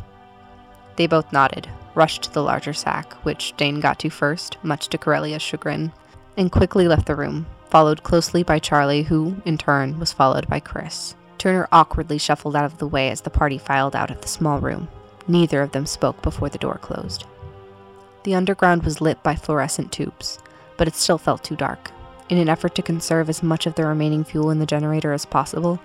They 0.96 1.06
both 1.06 1.32
nodded, 1.32 1.68
rushed 1.94 2.25
to 2.25 2.32
the 2.32 2.42
larger 2.42 2.72
sack, 2.72 3.12
which 3.25 3.56
Dane 3.56 3.78
got 3.78 4.00
to 4.00 4.11
first, 4.11 4.56
much 4.64 4.88
to 4.88 4.99
Corellia's 4.99 5.40
chagrin, 5.40 5.92
and 6.37 6.50
quickly 6.50 6.88
left 6.88 7.06
the 7.06 7.14
room, 7.14 7.46
followed 7.70 8.02
closely 8.02 8.42
by 8.42 8.58
Charlie, 8.58 9.04
who, 9.04 9.37
in 9.44 9.56
turn, 9.56 10.00
was 10.00 10.12
followed 10.12 10.49
by 10.49 10.58
Chris. 10.58 11.14
Turner 11.38 11.68
awkwardly 11.70 12.18
shuffled 12.18 12.56
out 12.56 12.64
of 12.64 12.78
the 12.78 12.88
way 12.88 13.11
as 13.11 13.20
the 13.20 13.30
party 13.30 13.56
filed 13.56 13.94
out 13.94 14.11
of 14.11 14.20
the 14.20 14.26
small 14.26 14.58
room. 14.58 14.88
Neither 15.28 15.62
of 15.62 15.70
them 15.70 15.87
spoke 15.87 16.22
before 16.22 16.49
the 16.49 16.58
door 16.58 16.78
closed. 16.82 17.25
The 18.25 18.34
underground 18.34 18.82
was 18.82 19.00
lit 19.00 19.22
by 19.22 19.37
fluorescent 19.37 19.92
tubes, 19.92 20.40
but 20.76 20.88
it 20.88 20.96
still 20.96 21.18
felt 21.18 21.44
too 21.44 21.54
dark. 21.54 21.92
In 22.28 22.38
an 22.38 22.49
effort 22.49 22.75
to 22.75 22.82
conserve 22.82 23.28
as 23.28 23.44
much 23.44 23.66
of 23.66 23.76
the 23.76 23.87
remaining 23.87 24.25
fuel 24.25 24.50
in 24.50 24.58
the 24.58 24.66
generator 24.66 25.12
as 25.12 25.25
possible, 25.25 25.78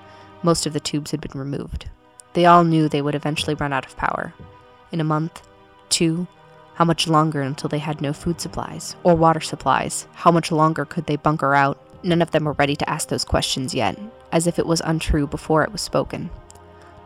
most 0.44 0.66
of 0.66 0.74
the 0.74 0.80
tubes 0.80 1.12
had 1.12 1.22
been 1.22 1.40
removed, 1.40 1.90
they 2.34 2.46
all 2.46 2.64
knew 2.64 2.88
they 2.88 3.02
would 3.02 3.16
eventually 3.16 3.56
run 3.56 3.74
out 3.74 3.86
of 3.86 3.98
power. 3.98 4.34
In 4.92 5.02
a 5.02 5.04
month, 5.04 5.48
two, 5.90 6.28
how 6.76 6.86
much 6.86 7.08
longer 7.08 7.42
until 7.42 7.70
they 7.70 7.80
had 7.80 8.02
no 8.02 8.14
food 8.14 8.40
supplies 8.40 8.96
or 9.04 9.16
water 9.16 9.42
supplies? 9.42 10.08
How 10.14 10.30
much 10.32 10.52
longer 10.52 10.86
could 10.86 11.08
they 11.08 11.16
bunker 11.16 11.56
out? 11.56 11.80
None 12.04 12.22
of 12.22 12.32
them 12.32 12.44
were 12.44 12.54
ready 12.54 12.76
to 12.76 12.90
ask 12.90 13.10
those 13.10 13.26
questions 13.26 13.74
yet, 13.74 14.00
as 14.32 14.46
if 14.46 14.60
it 14.60 14.68
was 14.68 14.82
untrue 14.86 15.26
before 15.26 15.64
it 15.64 15.72
was 15.72 15.82
spoken. 15.82 16.30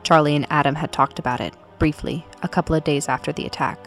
Charlie 0.03 0.35
and 0.35 0.45
Adam 0.49 0.75
had 0.75 0.91
talked 0.91 1.19
about 1.19 1.39
it, 1.39 1.53
briefly, 1.79 2.25
a 2.43 2.49
couple 2.49 2.75
of 2.75 2.83
days 2.83 3.07
after 3.07 3.31
the 3.31 3.45
attack, 3.45 3.79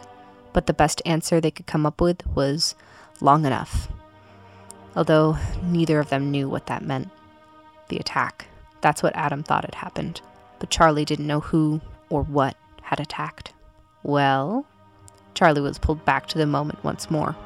but 0.54 0.66
the 0.66 0.72
best 0.72 1.02
answer 1.04 1.40
they 1.40 1.50
could 1.50 1.66
come 1.66 1.84
up 1.84 2.00
with 2.00 2.26
was 2.28 2.74
long 3.20 3.44
enough. 3.44 3.88
Although 4.96 5.36
neither 5.62 5.98
of 5.98 6.08
them 6.08 6.30
knew 6.30 6.48
what 6.48 6.66
that 6.66 6.82
meant. 6.82 7.10
The 7.88 7.98
attack. 7.98 8.46
That's 8.84 9.02
what 9.02 9.16
Adam 9.16 9.42
thought 9.42 9.64
had 9.64 9.74
happened 9.74 10.20
but 10.64 10.70
Charlie 10.70 11.04
didn't 11.04 11.26
know 11.26 11.40
who 11.40 11.80
or 12.08 12.22
what 12.22 12.56
had 12.80 12.98
attacked. 12.98 13.52
Well, 14.02 14.66
Charlie 15.34 15.60
was 15.60 15.78
pulled 15.78 16.06
back 16.06 16.26
to 16.28 16.38
the 16.38 16.46
moment 16.46 16.82
once 16.82 17.10
more. 17.10 17.36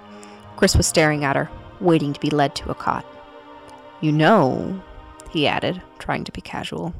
Chris 0.57 0.77
was 0.77 0.87
staring 0.87 1.25
at 1.25 1.35
her, 1.35 1.51
waiting 1.81 2.13
to 2.13 2.21
be 2.21 2.31
led 2.31 2.55
to 2.55 2.71
a 2.71 2.77
cot. 2.77 3.05
You 4.01 4.13
know, 4.13 4.81
he 5.31 5.49
added, 5.49 5.83
trying 5.99 6.23
to 6.23 6.33
be 6.33 6.41
casual, 6.41 6.95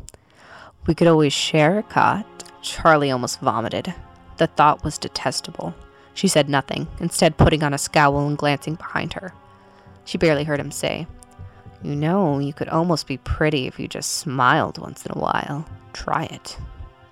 we 0.89 0.95
could 0.97 1.07
always 1.07 1.33
share 1.33 1.79
a 1.79 1.85
cot. 1.85 2.27
Charlie 2.63 3.13
almost 3.13 3.39
vomited. 3.39 3.95
The 4.39 4.49
thought 4.49 4.83
was 4.83 4.99
detestable. 4.99 5.73
She 6.15 6.27
said 6.27 6.49
nothing, 6.49 6.89
instead, 6.99 7.37
putting 7.37 7.63
on 7.63 7.75
a 7.75 7.79
scowl 7.79 8.27
and 8.27 8.37
glancing 8.37 8.75
behind 8.75 9.13
her. 9.13 9.33
She 10.05 10.19
barely 10.19 10.43
heard 10.43 10.59
him 10.59 10.73
say, 10.73 11.07
You 11.83 11.95
know, 11.95 12.39
you 12.39 12.53
could 12.53 12.69
almost 12.69 13.07
be 13.07 13.19
pretty 13.19 13.67
if 13.67 13.79
you 13.79 13.87
just 13.87 14.17
smiled 14.17 14.79
once 14.79 15.07
in 15.07 15.13
a 15.13 15.21
while. 15.21 15.65
Try 15.93 16.25
it. 16.25 16.59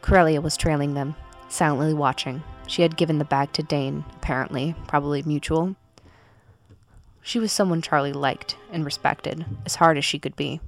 Corellia 0.02 0.40
was 0.40 0.57
trailing 0.57 0.94
them, 0.94 1.14
silently 1.48 1.94
watching. 1.94 2.42
She 2.66 2.83
had 2.83 2.96
given 2.96 3.18
the 3.18 3.24
bag 3.24 3.52
to 3.52 3.62
Dane, 3.62 4.05
apparently, 4.16 4.74
probably 4.88 5.22
mutual. 5.22 5.76
She 7.22 7.38
was 7.38 7.52
someone 7.52 7.83
Charlie 7.83 8.12
liked 8.12 8.57
and 8.72 8.85
respected, 8.85 9.44
as 9.64 9.76
hard 9.76 9.98
as 9.98 10.05
she 10.05 10.18
could 10.18 10.37
be. 10.37 10.61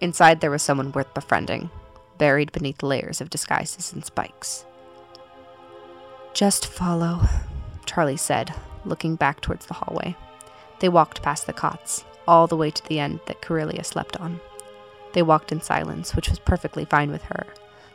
Inside, 0.00 0.40
there 0.40 0.50
was 0.50 0.62
someone 0.62 0.92
worth 0.92 1.12
befriending, 1.14 1.70
buried 2.18 2.52
beneath 2.52 2.82
layers 2.82 3.20
of 3.20 3.30
disguises 3.30 3.92
and 3.92 4.04
spikes. 4.04 4.64
Just 6.34 6.66
follow, 6.66 7.20
Charlie 7.84 8.16
said, 8.16 8.52
looking 8.84 9.16
back 9.16 9.40
towards 9.40 9.66
the 9.66 9.74
hallway. 9.74 10.16
They 10.80 10.88
walked 10.88 11.22
past 11.22 11.46
the 11.46 11.52
cots, 11.52 12.04
all 12.26 12.46
the 12.46 12.56
way 12.56 12.70
to 12.70 12.88
the 12.88 12.98
end 12.98 13.20
that 13.26 13.42
Corellia 13.42 13.84
slept 13.84 14.16
on. 14.18 14.40
They 15.12 15.22
walked 15.22 15.52
in 15.52 15.60
silence, 15.60 16.14
which 16.14 16.28
was 16.28 16.38
perfectly 16.38 16.84
fine 16.84 17.10
with 17.10 17.22
her. 17.24 17.46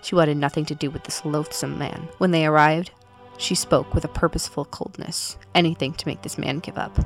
She 0.01 0.15
wanted 0.15 0.37
nothing 0.37 0.65
to 0.65 0.75
do 0.75 0.89
with 0.89 1.03
this 1.03 1.25
loathsome 1.25 1.77
man. 1.77 2.07
When 2.17 2.31
they 2.31 2.45
arrived, 2.45 2.91
she 3.37 3.55
spoke 3.55 3.93
with 3.93 4.05
a 4.05 4.09
purposeful 4.09 4.65
coldness, 4.65 5.37
anything 5.53 5.93
to 5.93 6.07
make 6.07 6.21
this 6.21 6.37
man 6.37 6.59
give 6.59 6.77
up. 6.77 6.97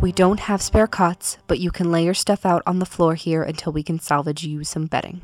We 0.00 0.10
don't 0.10 0.40
have 0.40 0.62
spare 0.62 0.86
cots, 0.86 1.38
but 1.46 1.60
you 1.60 1.70
can 1.70 1.92
lay 1.92 2.04
your 2.04 2.14
stuff 2.14 2.44
out 2.44 2.62
on 2.66 2.78
the 2.78 2.86
floor 2.86 3.14
here 3.14 3.42
until 3.42 3.72
we 3.72 3.82
can 3.82 4.00
salvage 4.00 4.44
you 4.44 4.64
some 4.64 4.86
bedding. 4.86 5.20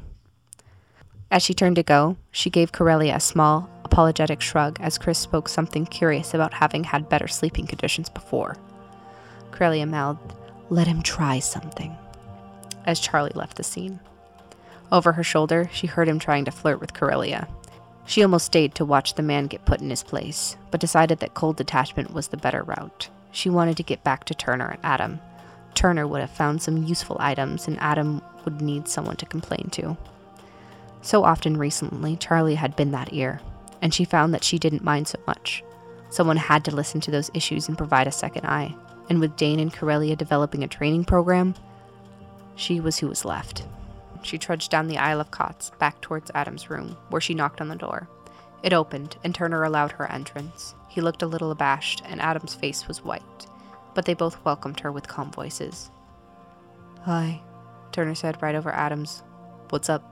As 1.30 1.42
she 1.42 1.52
turned 1.52 1.76
to 1.76 1.82
go, 1.82 2.16
she 2.30 2.48
gave 2.48 2.72
Corellia 2.72 3.16
a 3.16 3.20
small, 3.20 3.68
apologetic 3.84 4.40
shrug 4.40 4.78
as 4.80 4.96
Chris 4.96 5.18
spoke 5.18 5.48
something 5.48 5.84
curious 5.84 6.32
about 6.32 6.54
having 6.54 6.84
had 6.84 7.08
better 7.08 7.28
sleeping 7.28 7.66
conditions 7.66 8.08
before. 8.08 8.56
Corellia 9.50 9.86
mouthed, 9.86 10.34
Let 10.70 10.86
him 10.86 11.02
try 11.02 11.38
something 11.38 11.96
as 12.84 13.00
Charlie 13.00 13.32
left 13.34 13.56
the 13.56 13.62
scene. 13.62 14.00
Over 14.90 15.12
her 15.12 15.22
shoulder, 15.22 15.68
she 15.72 15.86
heard 15.86 16.08
him 16.08 16.18
trying 16.18 16.46
to 16.46 16.50
flirt 16.50 16.80
with 16.80 16.94
Corellia. 16.94 17.46
She 18.06 18.22
almost 18.22 18.46
stayed 18.46 18.74
to 18.76 18.86
watch 18.86 19.14
the 19.14 19.22
man 19.22 19.46
get 19.46 19.66
put 19.66 19.82
in 19.82 19.90
his 19.90 20.02
place, 20.02 20.56
but 20.70 20.80
decided 20.80 21.18
that 21.18 21.34
cold 21.34 21.56
detachment 21.56 22.14
was 22.14 22.28
the 22.28 22.38
better 22.38 22.62
route. 22.62 23.10
She 23.30 23.50
wanted 23.50 23.76
to 23.76 23.82
get 23.82 24.02
back 24.02 24.24
to 24.24 24.34
Turner 24.34 24.68
and 24.68 24.80
Adam. 24.82 25.20
Turner 25.74 26.06
would 26.06 26.22
have 26.22 26.30
found 26.30 26.62
some 26.62 26.84
useful 26.84 27.18
items, 27.20 27.68
and 27.68 27.78
Adam 27.80 28.22
would 28.44 28.62
need 28.62 28.88
someone 28.88 29.16
to 29.16 29.26
complain 29.26 29.68
to. 29.72 29.98
So 31.02 31.24
often 31.24 31.58
recently, 31.58 32.16
Charlie 32.16 32.54
had 32.54 32.74
been 32.74 32.90
that 32.92 33.12
ear, 33.12 33.40
and 33.82 33.92
she 33.92 34.04
found 34.04 34.32
that 34.32 34.44
she 34.44 34.58
didn't 34.58 34.82
mind 34.82 35.08
so 35.08 35.18
much. 35.26 35.62
Someone 36.08 36.38
had 36.38 36.64
to 36.64 36.74
listen 36.74 37.02
to 37.02 37.10
those 37.10 37.30
issues 37.34 37.68
and 37.68 37.76
provide 37.76 38.06
a 38.06 38.12
second 38.12 38.46
eye, 38.46 38.74
and 39.08 39.20
with 39.20 39.36
Dane 39.36 39.60
and 39.60 39.72
Corellia 39.72 40.16
developing 40.16 40.62
a 40.62 40.68
training 40.68 41.04
program, 41.04 41.54
she 42.56 42.80
was 42.80 42.98
who 42.98 43.08
was 43.08 43.24
left. 43.24 43.66
She 44.22 44.38
trudged 44.38 44.70
down 44.70 44.88
the 44.88 44.98
aisle 44.98 45.20
of 45.20 45.30
cots, 45.30 45.70
back 45.78 46.00
towards 46.00 46.30
Adam's 46.34 46.68
room, 46.68 46.96
where 47.08 47.20
she 47.20 47.34
knocked 47.34 47.60
on 47.60 47.68
the 47.68 47.76
door. 47.76 48.08
It 48.62 48.72
opened, 48.72 49.16
and 49.22 49.34
Turner 49.34 49.62
allowed 49.62 49.92
her 49.92 50.10
entrance. 50.10 50.74
He 50.88 51.00
looked 51.00 51.22
a 51.22 51.26
little 51.26 51.50
abashed, 51.50 52.02
and 52.04 52.20
Adam's 52.20 52.54
face 52.54 52.88
was 52.88 53.04
white, 53.04 53.46
but 53.94 54.04
they 54.04 54.14
both 54.14 54.44
welcomed 54.44 54.80
her 54.80 54.90
with 54.90 55.06
calm 55.06 55.30
voices. 55.30 55.90
Hi, 57.02 57.40
Turner 57.92 58.16
said 58.16 58.42
right 58.42 58.56
over 58.56 58.72
Adam's. 58.72 59.22
What's 59.70 59.88
up? 59.88 60.02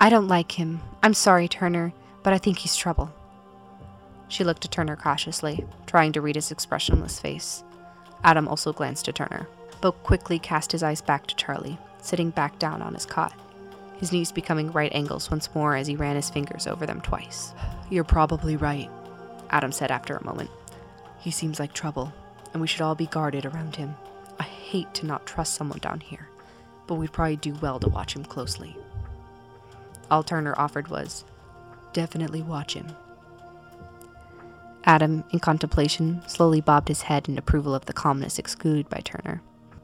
I 0.00 0.10
don't 0.10 0.28
like 0.28 0.52
him. 0.52 0.80
I'm 1.02 1.14
sorry, 1.14 1.48
Turner, 1.48 1.92
but 2.22 2.32
I 2.32 2.38
think 2.38 2.58
he's 2.58 2.76
trouble. 2.76 3.12
She 4.28 4.44
looked 4.44 4.64
at 4.64 4.70
Turner 4.70 4.96
cautiously, 4.96 5.66
trying 5.86 6.12
to 6.12 6.20
read 6.20 6.36
his 6.36 6.50
expressionless 6.50 7.18
face. 7.18 7.64
Adam 8.22 8.46
also 8.48 8.72
glanced 8.72 9.08
at 9.08 9.14
Turner 9.14 9.48
but 9.80 10.02
quickly 10.02 10.38
cast 10.38 10.72
his 10.72 10.82
eyes 10.82 11.00
back 11.00 11.26
to 11.26 11.36
Charlie, 11.36 11.78
sitting 12.00 12.30
back 12.30 12.58
down 12.58 12.82
on 12.82 12.94
his 12.94 13.06
cot. 13.06 13.32
his 13.98 14.12
knees 14.12 14.30
becoming 14.30 14.70
right 14.70 14.94
angles 14.94 15.28
once 15.28 15.52
more 15.56 15.74
as 15.74 15.88
he 15.88 15.96
ran 15.96 16.14
his 16.14 16.30
fingers 16.30 16.68
over 16.68 16.86
them 16.86 17.00
twice. 17.00 17.52
You're 17.90 18.04
probably 18.04 18.56
right, 18.56 18.88
Adam 19.50 19.72
said 19.72 19.90
after 19.90 20.16
a 20.16 20.24
moment. 20.24 20.50
He 21.18 21.32
seems 21.32 21.58
like 21.58 21.72
trouble, 21.72 22.12
and 22.52 22.60
we 22.60 22.68
should 22.68 22.80
all 22.80 22.94
be 22.94 23.06
guarded 23.06 23.44
around 23.44 23.74
him. 23.74 23.96
I 24.38 24.44
hate 24.44 24.94
to 24.94 25.06
not 25.06 25.26
trust 25.26 25.54
someone 25.54 25.80
down 25.80 25.98
here, 25.98 26.28
but 26.86 26.94
we'd 26.94 27.12
probably 27.12 27.36
do 27.36 27.54
well 27.54 27.80
to 27.80 27.88
watch 27.88 28.14
him 28.14 28.24
closely. 28.24 28.76
All 30.12 30.22
Turner 30.22 30.54
offered 30.56 30.86
was, 30.88 31.24
Definitely 31.92 32.42
watch 32.42 32.74
him. 32.74 32.86
Adam, 34.84 35.24
in 35.32 35.38
contemplation, 35.38 36.22
slowly 36.26 36.60
bobbed 36.60 36.88
his 36.88 37.02
head 37.02 37.28
in 37.28 37.36
approval 37.36 37.74
of 37.74 37.86
the 37.86 37.92
calmness 37.92 38.38
excluded 38.38 38.88
by 38.88 39.00
Turner. 39.00 39.42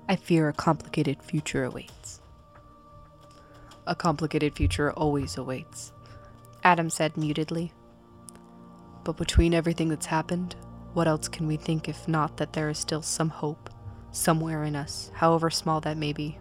I 0.08 0.16
fear 0.16 0.48
a 0.48 0.52
complicated 0.52 1.22
future 1.22 1.64
awaits. 1.64 2.20
A 3.86 3.94
complicated 3.94 4.54
future 4.54 4.92
always 4.92 5.36
awaits, 5.36 5.92
Adam 6.62 6.88
said 6.88 7.16
mutedly. 7.16 7.72
But 9.02 9.18
between 9.18 9.52
everything 9.52 9.88
that's 9.88 10.06
happened, 10.06 10.56
what 10.94 11.08
else 11.08 11.28
can 11.28 11.46
we 11.46 11.56
think 11.56 11.88
if 11.88 12.08
not 12.08 12.38
that 12.38 12.52
there 12.54 12.70
is 12.70 12.78
still 12.78 13.02
some 13.02 13.28
hope, 13.28 13.68
somewhere 14.12 14.64
in 14.64 14.76
us, 14.76 15.10
however 15.14 15.50
small 15.50 15.80
that 15.82 15.98
may 15.98 16.12
be? 16.12 16.38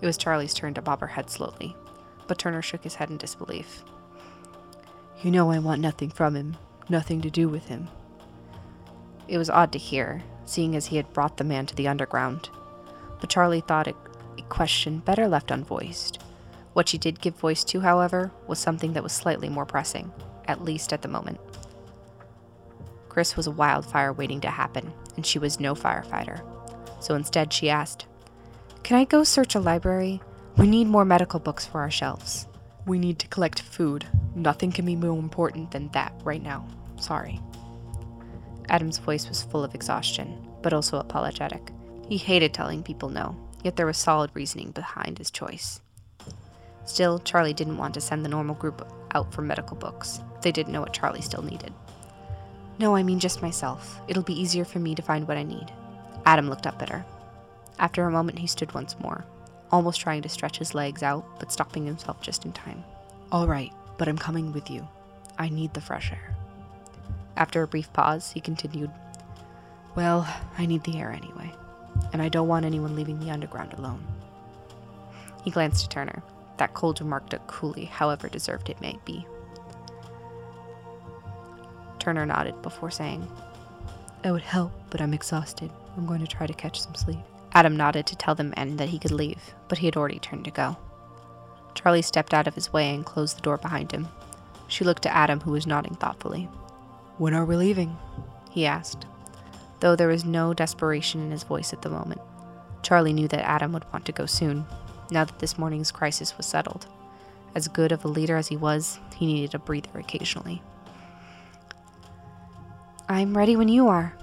It 0.00 0.06
was 0.06 0.16
Charlie's 0.16 0.54
turn 0.54 0.74
to 0.74 0.82
bob 0.82 1.00
her 1.00 1.06
head 1.06 1.28
slowly, 1.28 1.76
but 2.26 2.38
Turner 2.38 2.62
shook 2.62 2.84
his 2.84 2.94
head 2.94 3.10
in 3.10 3.16
disbelief. 3.16 3.82
You 5.22 5.30
know 5.30 5.50
I 5.50 5.58
want 5.58 5.80
nothing 5.80 6.10
from 6.10 6.36
him, 6.36 6.56
nothing 6.90 7.20
to 7.22 7.30
do 7.30 7.48
with 7.48 7.68
him. 7.68 7.88
It 9.28 9.38
was 9.38 9.50
odd 9.50 9.72
to 9.72 9.78
hear, 9.78 10.22
seeing 10.44 10.76
as 10.76 10.86
he 10.86 10.96
had 10.96 11.12
brought 11.12 11.36
the 11.36 11.44
man 11.44 11.66
to 11.66 11.74
the 11.74 11.88
underground, 11.88 12.48
but 13.20 13.30
Charlie 13.30 13.60
thought 13.60 13.88
it 13.88 13.96
a 14.38 14.42
question 14.42 14.98
better 14.98 15.28
left 15.28 15.50
unvoiced. 15.50 16.18
What 16.72 16.88
she 16.88 16.98
did 16.98 17.20
give 17.20 17.34
voice 17.36 17.64
to, 17.64 17.80
however, 17.80 18.30
was 18.46 18.58
something 18.58 18.92
that 18.92 19.02
was 19.02 19.12
slightly 19.12 19.48
more 19.48 19.64
pressing, 19.64 20.12
at 20.46 20.62
least 20.62 20.92
at 20.92 21.02
the 21.02 21.08
moment. 21.08 21.40
Chris 23.08 23.34
was 23.34 23.46
a 23.46 23.50
wildfire 23.50 24.12
waiting 24.12 24.42
to 24.42 24.50
happen, 24.50 24.92
and 25.16 25.24
she 25.24 25.38
was 25.38 25.58
no 25.58 25.74
firefighter. 25.74 26.42
So 27.00 27.14
instead, 27.14 27.52
she 27.52 27.70
asked, 27.70 28.04
Can 28.82 28.98
I 28.98 29.04
go 29.04 29.24
search 29.24 29.54
a 29.54 29.60
library? 29.60 30.20
We 30.58 30.66
need 30.66 30.86
more 30.86 31.04
medical 31.04 31.40
books 31.40 31.64
for 31.64 31.80
our 31.80 31.90
shelves. 31.90 32.46
We 32.86 32.98
need 32.98 33.18
to 33.20 33.28
collect 33.28 33.62
food. 33.62 34.06
Nothing 34.36 34.70
can 34.70 34.84
be 34.84 34.94
more 34.96 35.18
important 35.18 35.70
than 35.70 35.88
that 35.92 36.12
right 36.22 36.42
now. 36.42 36.68
Sorry. 37.00 37.40
Adam's 38.68 38.98
voice 38.98 39.26
was 39.30 39.42
full 39.42 39.64
of 39.64 39.74
exhaustion, 39.74 40.46
but 40.62 40.74
also 40.74 40.98
apologetic. 40.98 41.72
He 42.06 42.18
hated 42.18 42.52
telling 42.52 42.82
people 42.82 43.08
no, 43.08 43.34
yet 43.64 43.76
there 43.76 43.86
was 43.86 43.96
solid 43.96 44.30
reasoning 44.34 44.72
behind 44.72 45.16
his 45.16 45.30
choice. 45.30 45.80
Still, 46.84 47.18
Charlie 47.20 47.54
didn't 47.54 47.78
want 47.78 47.94
to 47.94 48.00
send 48.02 48.24
the 48.24 48.28
normal 48.28 48.56
group 48.56 48.86
out 49.14 49.32
for 49.32 49.40
medical 49.40 49.74
books. 49.76 50.20
They 50.42 50.52
didn't 50.52 50.74
know 50.74 50.82
what 50.82 50.92
Charlie 50.92 51.22
still 51.22 51.42
needed. 51.42 51.72
No, 52.78 52.94
I 52.94 53.02
mean 53.02 53.18
just 53.18 53.40
myself. 53.40 54.00
It'll 54.06 54.22
be 54.22 54.38
easier 54.38 54.66
for 54.66 54.80
me 54.80 54.94
to 54.96 55.02
find 55.02 55.26
what 55.26 55.38
I 55.38 55.44
need. 55.44 55.72
Adam 56.26 56.50
looked 56.50 56.66
up 56.66 56.82
at 56.82 56.90
her. 56.90 57.06
After 57.78 58.04
a 58.04 58.10
moment, 58.10 58.38
he 58.38 58.46
stood 58.46 58.74
once 58.74 59.00
more, 59.00 59.24
almost 59.70 59.98
trying 59.98 60.20
to 60.22 60.28
stretch 60.28 60.58
his 60.58 60.74
legs 60.74 61.02
out, 61.02 61.24
but 61.38 61.50
stopping 61.50 61.86
himself 61.86 62.20
just 62.20 62.44
in 62.44 62.52
time. 62.52 62.84
All 63.32 63.46
right, 63.46 63.72
but 63.98 64.08
I'm 64.08 64.18
coming 64.18 64.52
with 64.52 64.70
you. 64.70 64.86
I 65.38 65.48
need 65.48 65.74
the 65.74 65.80
fresh 65.80 66.12
air. 66.12 66.36
After 67.36 67.62
a 67.62 67.68
brief 67.68 67.92
pause, 67.92 68.32
he 68.32 68.40
continued, 68.40 68.90
Well, 69.94 70.26
I 70.56 70.66
need 70.66 70.84
the 70.84 70.98
air 70.98 71.12
anyway, 71.12 71.52
and 72.12 72.22
I 72.22 72.28
don't 72.28 72.48
want 72.48 72.64
anyone 72.64 72.96
leaving 72.96 73.18
the 73.18 73.30
underground 73.30 73.74
alone. 73.74 74.04
He 75.44 75.50
glanced 75.50 75.84
at 75.84 75.90
Turner. 75.90 76.22
That 76.56 76.74
cold 76.74 77.00
remark 77.00 77.28
took 77.28 77.46
coolly, 77.46 77.84
however 77.84 78.28
deserved 78.28 78.70
it 78.70 78.80
might 78.80 79.04
be. 79.04 79.26
Turner 81.98 82.24
nodded 82.24 82.62
before 82.62 82.90
saying, 82.90 83.28
It 84.24 84.30
would 84.30 84.42
help, 84.42 84.72
but 84.90 85.00
I'm 85.00 85.12
exhausted. 85.12 85.70
I'm 85.96 86.06
going 86.06 86.20
to 86.20 86.26
try 86.26 86.46
to 86.46 86.54
catch 86.54 86.80
some 86.80 86.94
sleep. 86.94 87.18
Adam 87.52 87.76
nodded 87.76 88.06
to 88.06 88.16
tell 88.16 88.34
the 88.34 88.44
men 88.44 88.76
that 88.76 88.88
he 88.88 88.98
could 88.98 89.10
leave, 89.10 89.54
but 89.68 89.78
he 89.78 89.86
had 89.86 89.96
already 89.96 90.18
turned 90.18 90.44
to 90.46 90.50
go. 90.50 90.76
Charlie 91.76 92.02
stepped 92.02 92.32
out 92.34 92.48
of 92.48 92.54
his 92.54 92.72
way 92.72 92.92
and 92.92 93.04
closed 93.04 93.36
the 93.36 93.42
door 93.42 93.58
behind 93.58 93.92
him. 93.92 94.08
She 94.66 94.82
looked 94.82 95.06
at 95.06 95.14
Adam, 95.14 95.40
who 95.40 95.52
was 95.52 95.66
nodding 95.66 95.94
thoughtfully. 95.94 96.48
When 97.18 97.34
are 97.34 97.44
we 97.44 97.54
leaving? 97.54 97.96
he 98.50 98.66
asked, 98.66 99.06
though 99.80 99.94
there 99.94 100.08
was 100.08 100.24
no 100.24 100.54
desperation 100.54 101.20
in 101.20 101.30
his 101.30 101.44
voice 101.44 101.72
at 101.74 101.82
the 101.82 101.90
moment. 101.90 102.22
Charlie 102.82 103.12
knew 103.12 103.28
that 103.28 103.46
Adam 103.46 103.72
would 103.72 103.84
want 103.92 104.06
to 104.06 104.12
go 104.12 104.24
soon, 104.24 104.64
now 105.10 105.24
that 105.24 105.38
this 105.38 105.58
morning's 105.58 105.92
crisis 105.92 106.36
was 106.36 106.46
settled. 106.46 106.86
As 107.54 107.68
good 107.68 107.92
of 107.92 108.04
a 108.04 108.08
leader 108.08 108.36
as 108.36 108.48
he 108.48 108.56
was, 108.56 108.98
he 109.14 109.26
needed 109.26 109.54
a 109.54 109.58
breather 109.58 109.98
occasionally. 109.98 110.62
I'm 113.08 113.36
ready 113.36 113.54
when 113.54 113.68
you 113.68 113.88
are, 113.88 114.16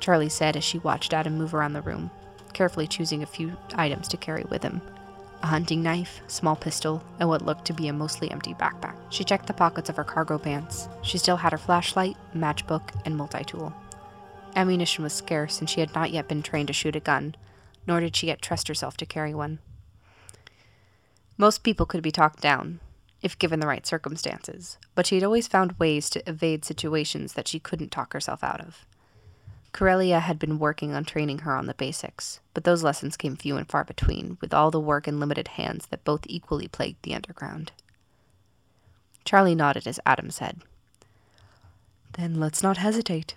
Charlie 0.00 0.28
said 0.28 0.56
as 0.56 0.64
she 0.64 0.78
watched 0.78 1.12
Adam 1.12 1.36
move 1.36 1.54
around 1.54 1.72
the 1.72 1.82
room, 1.82 2.10
carefully 2.52 2.86
choosing 2.86 3.22
a 3.22 3.26
few 3.26 3.56
items 3.74 4.06
to 4.08 4.16
carry 4.16 4.44
with 4.44 4.62
him 4.62 4.80
a 5.42 5.46
hunting 5.46 5.82
knife, 5.82 6.20
small 6.26 6.56
pistol, 6.56 7.02
and 7.20 7.28
what 7.28 7.44
looked 7.44 7.64
to 7.66 7.72
be 7.72 7.88
a 7.88 7.92
mostly 7.92 8.30
empty 8.30 8.54
backpack. 8.54 8.96
She 9.10 9.24
checked 9.24 9.46
the 9.46 9.54
pockets 9.54 9.88
of 9.88 9.96
her 9.96 10.04
cargo 10.04 10.38
pants. 10.38 10.88
She 11.02 11.18
still 11.18 11.36
had 11.36 11.52
her 11.52 11.58
flashlight, 11.58 12.16
matchbook, 12.34 12.90
and 13.04 13.16
multi 13.16 13.44
tool. 13.44 13.72
Ammunition 14.56 15.04
was 15.04 15.12
scarce, 15.12 15.60
and 15.60 15.70
she 15.70 15.80
had 15.80 15.94
not 15.94 16.10
yet 16.10 16.28
been 16.28 16.42
trained 16.42 16.68
to 16.68 16.72
shoot 16.72 16.96
a 16.96 17.00
gun, 17.00 17.36
nor 17.86 18.00
did 18.00 18.16
she 18.16 18.26
yet 18.26 18.42
trust 18.42 18.68
herself 18.68 18.96
to 18.96 19.06
carry 19.06 19.34
one. 19.34 19.60
Most 21.36 21.62
people 21.62 21.86
could 21.86 22.02
be 22.02 22.10
talked 22.10 22.40
down, 22.40 22.80
if 23.22 23.38
given 23.38 23.60
the 23.60 23.66
right 23.66 23.86
circumstances, 23.86 24.78
but 24.94 25.06
she 25.06 25.14
had 25.14 25.24
always 25.24 25.46
found 25.46 25.78
ways 25.78 26.10
to 26.10 26.28
evade 26.28 26.64
situations 26.64 27.34
that 27.34 27.48
she 27.48 27.60
couldn't 27.60 27.90
talk 27.90 28.12
herself 28.12 28.42
out 28.42 28.60
of. 28.60 28.84
Corellia 29.72 30.20
had 30.20 30.38
been 30.38 30.58
working 30.58 30.94
on 30.94 31.04
training 31.04 31.40
her 31.40 31.54
on 31.54 31.66
the 31.66 31.74
basics, 31.74 32.40
but 32.54 32.64
those 32.64 32.82
lessons 32.82 33.16
came 33.16 33.36
few 33.36 33.56
and 33.56 33.68
far 33.68 33.84
between, 33.84 34.38
with 34.40 34.54
all 34.54 34.70
the 34.70 34.80
work 34.80 35.06
and 35.06 35.20
limited 35.20 35.48
hands 35.48 35.86
that 35.86 36.04
both 36.04 36.22
equally 36.26 36.68
plagued 36.68 37.02
the 37.02 37.14
underground. 37.14 37.72
Charlie 39.24 39.54
nodded 39.54 39.86
as 39.86 40.00
Adam 40.06 40.30
said, 40.30 40.62
Then 42.14 42.40
let's 42.40 42.62
not 42.62 42.78
hesitate. 42.78 43.34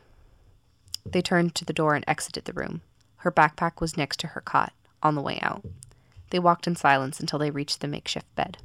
They 1.06 1.22
turned 1.22 1.54
to 1.56 1.66
the 1.66 1.74
door 1.74 1.96
and 1.96 2.06
exited 2.08 2.46
the 2.46 2.54
room. 2.54 2.82
Her 3.18 3.32
backpack 3.32 3.82
was 3.82 3.98
next 3.98 4.20
to 4.22 4.28
her 4.28 4.42
cot, 4.42 4.74
on 5.04 5.16
the 5.16 5.22
way 5.22 5.40
out. 5.42 5.66
They 6.30 6.40
walked 6.40 6.66
in 6.66 6.76
silence 6.78 7.20
until 7.20 7.40
they 7.40 7.52
reached 7.52 7.82
the 7.82 7.88
makeshift 7.88 8.34
bed. 8.36 8.58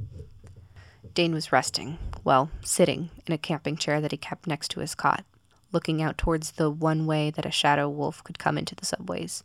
Dane 1.14 1.32
was 1.32 1.50
resting, 1.50 1.98
well, 2.22 2.50
sitting, 2.62 3.10
in 3.26 3.32
a 3.32 3.38
camping 3.38 3.76
chair 3.76 4.00
that 4.00 4.12
he 4.12 4.18
kept 4.18 4.46
next 4.46 4.68
to 4.72 4.80
his 4.80 4.94
cot 4.94 5.24
looking 5.72 6.02
out 6.02 6.18
towards 6.18 6.52
the 6.52 6.70
one 6.70 7.06
way 7.06 7.30
that 7.30 7.46
a 7.46 7.50
shadow 7.50 7.88
wolf 7.88 8.22
could 8.24 8.38
come 8.38 8.56
into 8.56 8.74
the 8.74 8.86
subways, 8.86 9.42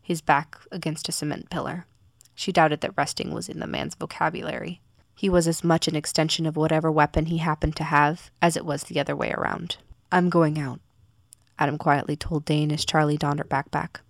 his 0.00 0.20
back 0.20 0.56
against 0.70 1.08
a 1.08 1.12
cement 1.12 1.50
pillar. 1.50 1.86
She 2.34 2.52
doubted 2.52 2.80
that 2.80 2.96
resting 2.96 3.32
was 3.32 3.48
in 3.48 3.60
the 3.60 3.66
man's 3.66 3.94
vocabulary. 3.94 4.80
He 5.14 5.28
was 5.28 5.46
as 5.46 5.62
much 5.62 5.88
an 5.88 5.96
extension 5.96 6.46
of 6.46 6.56
whatever 6.56 6.90
weapon 6.90 7.26
he 7.26 7.38
happened 7.38 7.76
to 7.76 7.84
have 7.84 8.30
as 8.40 8.56
it 8.56 8.64
was 8.64 8.84
the 8.84 8.98
other 8.98 9.14
way 9.14 9.32
around. 9.32 9.76
I'm 10.10 10.30
going 10.30 10.58
out, 10.58 10.80
Adam 11.58 11.78
quietly 11.78 12.16
told 12.16 12.44
Dane 12.44 12.72
as 12.72 12.84
Charlie 12.84 13.16
donned 13.16 13.38
her 13.38 13.44
backpack. 13.44 14.00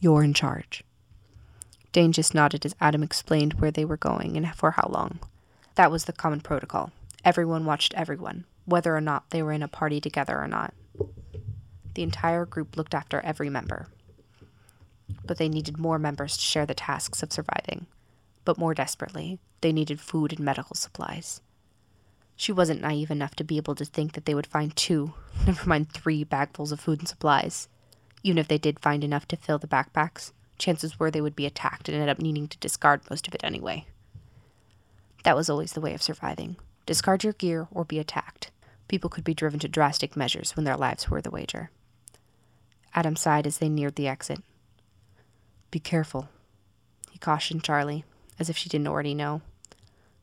You're 0.00 0.22
in 0.22 0.32
charge. 0.32 0.84
Dane 1.92 2.12
just 2.12 2.34
nodded 2.34 2.64
as 2.64 2.74
Adam 2.80 3.02
explained 3.02 3.54
where 3.54 3.70
they 3.70 3.84
were 3.84 3.96
going 3.96 4.36
and 4.36 4.54
for 4.54 4.72
how 4.72 4.88
long. 4.88 5.18
That 5.74 5.90
was 5.90 6.04
the 6.04 6.12
common 6.12 6.40
protocol. 6.40 6.92
Everyone 7.24 7.64
watched 7.64 7.94
everyone, 7.94 8.44
whether 8.64 8.96
or 8.96 9.00
not 9.00 9.30
they 9.30 9.42
were 9.42 9.52
in 9.52 9.62
a 9.62 9.68
party 9.68 10.00
together 10.00 10.38
or 10.38 10.48
not. 10.48 10.72
The 11.98 12.04
entire 12.04 12.46
group 12.46 12.76
looked 12.76 12.94
after 12.94 13.20
every 13.22 13.50
member. 13.50 13.88
But 15.26 15.36
they 15.36 15.48
needed 15.48 15.78
more 15.78 15.98
members 15.98 16.36
to 16.36 16.42
share 16.44 16.64
the 16.64 16.72
tasks 16.72 17.24
of 17.24 17.32
surviving. 17.32 17.86
But 18.44 18.56
more 18.56 18.72
desperately, 18.72 19.40
they 19.62 19.72
needed 19.72 19.98
food 19.98 20.30
and 20.30 20.38
medical 20.38 20.76
supplies. 20.76 21.40
She 22.36 22.52
wasn't 22.52 22.82
naive 22.82 23.10
enough 23.10 23.34
to 23.34 23.42
be 23.42 23.56
able 23.56 23.74
to 23.74 23.84
think 23.84 24.12
that 24.12 24.26
they 24.26 24.34
would 24.36 24.46
find 24.46 24.76
two, 24.76 25.14
never 25.44 25.68
mind 25.68 25.90
three 25.90 26.24
bagfuls 26.24 26.70
of 26.70 26.78
food 26.78 27.00
and 27.00 27.08
supplies. 27.08 27.66
Even 28.22 28.38
if 28.38 28.46
they 28.46 28.58
did 28.58 28.78
find 28.78 29.02
enough 29.02 29.26
to 29.26 29.36
fill 29.36 29.58
the 29.58 29.66
backpacks, 29.66 30.30
chances 30.56 31.00
were 31.00 31.10
they 31.10 31.20
would 31.20 31.34
be 31.34 31.46
attacked 31.46 31.88
and 31.88 31.98
end 31.98 32.08
up 32.08 32.20
needing 32.20 32.46
to 32.46 32.58
discard 32.58 33.00
most 33.10 33.26
of 33.26 33.34
it 33.34 33.42
anyway. 33.42 33.86
That 35.24 35.34
was 35.34 35.50
always 35.50 35.72
the 35.72 35.80
way 35.80 35.94
of 35.94 36.02
surviving 36.02 36.58
discard 36.86 37.24
your 37.24 37.32
gear 37.32 37.66
or 37.72 37.84
be 37.84 37.98
attacked. 37.98 38.52
People 38.86 39.10
could 39.10 39.24
be 39.24 39.34
driven 39.34 39.58
to 39.58 39.66
drastic 39.68 40.16
measures 40.16 40.54
when 40.54 40.64
their 40.64 40.76
lives 40.76 41.10
were 41.10 41.20
the 41.20 41.32
wager. 41.32 41.72
Adam 42.98 43.14
sighed 43.14 43.46
as 43.46 43.58
they 43.58 43.68
neared 43.68 43.94
the 43.94 44.08
exit. 44.08 44.40
Be 45.70 45.78
careful, 45.78 46.28
he 47.12 47.18
cautioned 47.20 47.62
Charlie, 47.62 48.04
as 48.40 48.50
if 48.50 48.56
she 48.56 48.68
didn't 48.68 48.88
already 48.88 49.14
know. 49.14 49.40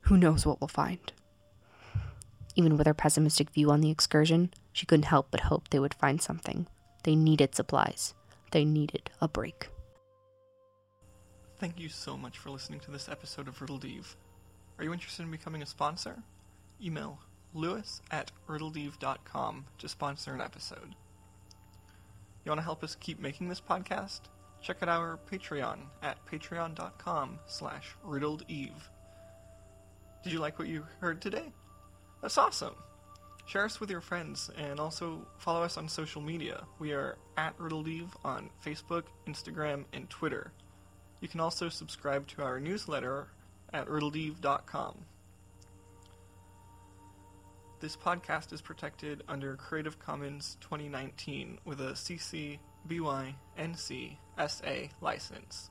Who 0.02 0.18
knows 0.18 0.46
what 0.46 0.60
we'll 0.60 0.68
find? 0.68 1.14
Even 2.54 2.76
with 2.76 2.86
her 2.86 2.94
pessimistic 2.94 3.50
view 3.52 3.72
on 3.72 3.80
the 3.80 3.92
excursion, 3.92 4.54
she 4.74 4.86
couldn't 4.86 5.06
help 5.06 5.28
but 5.32 5.48
hope 5.52 5.70
they 5.70 5.80
would 5.80 5.94
find 5.94 6.22
something. 6.22 6.68
They 7.04 7.16
needed 7.16 7.56
supplies. 7.56 8.14
They 8.52 8.66
needed 8.66 9.10
a 9.22 9.30
break. 9.30 9.70
Thank 11.58 11.80
you 11.80 11.88
so 11.88 12.18
much 12.18 12.40
for 12.40 12.50
listening 12.50 12.82
to 12.82 12.92
this 12.92 13.08
episode 13.08 13.48
of 13.48 13.62
Riddle 13.62 13.86
Eve. 13.86 14.18
Are 14.78 14.84
you 14.84 14.92
interested 14.92 15.24
in 15.24 15.32
becoming 15.32 15.62
a 15.62 15.66
sponsor? 15.66 16.22
Email 16.84 17.20
lewis 17.54 18.02
at 18.12 18.34
riddledeve.com 18.50 19.66
to 19.78 19.88
sponsor 19.88 20.34
an 20.34 20.42
episode. 20.42 20.94
You 22.46 22.52
want 22.52 22.60
to 22.60 22.64
help 22.64 22.84
us 22.84 22.96
keep 22.96 23.20
making 23.20 23.50
this 23.50 23.60
podcast? 23.60 24.22
Check 24.62 24.78
out 24.84 24.90
our 24.90 25.20
Patreon 25.32 25.80
at 26.04 26.24
patreon.com 26.28 27.40
slash 27.48 27.96
riddledeve. 28.06 28.72
Did 30.24 30.32
you 30.32 30.40
like 30.40 30.60
what 30.60 30.68
you 30.68 30.86
heard 31.00 31.22
today? 31.22 31.52
That's 32.22 32.38
awesome! 32.38 32.76
Share 33.48 33.66
us 33.66 33.80
with 33.80 33.92
your 33.92 34.02
friends 34.02 34.50
and 34.58 34.80
also 34.80 35.26
follow 35.38 35.64
us 35.64 35.78
on 35.78 35.88
social 35.88 36.22
media. 36.22 36.64
We 36.80 36.94
are 36.94 37.18
at 37.38 37.58
riddledeve 37.58 38.10
on 38.24 38.50
Facebook, 38.64 39.04
Instagram, 39.28 39.86
and 39.94 40.10
Twitter. 40.10 40.52
You 41.22 41.28
can 41.28 41.40
also 41.40 41.70
subscribe 41.70 42.28
to 42.28 42.44
our 42.44 42.60
newsletter 42.60 43.28
at 43.74 43.88
riddledeve.com. 43.88 44.98
This 47.86 47.96
podcast 47.96 48.52
is 48.52 48.64
protected 48.64 49.22
under 49.28 49.56
Creative 49.58 50.00
Commons 50.00 50.58
2019 50.62 51.60
with 51.66 51.80
a 51.82 51.92
CC 51.92 52.58
BY 52.88 53.36
NC 53.60 54.18
SA 54.48 54.88
license. 55.02 55.70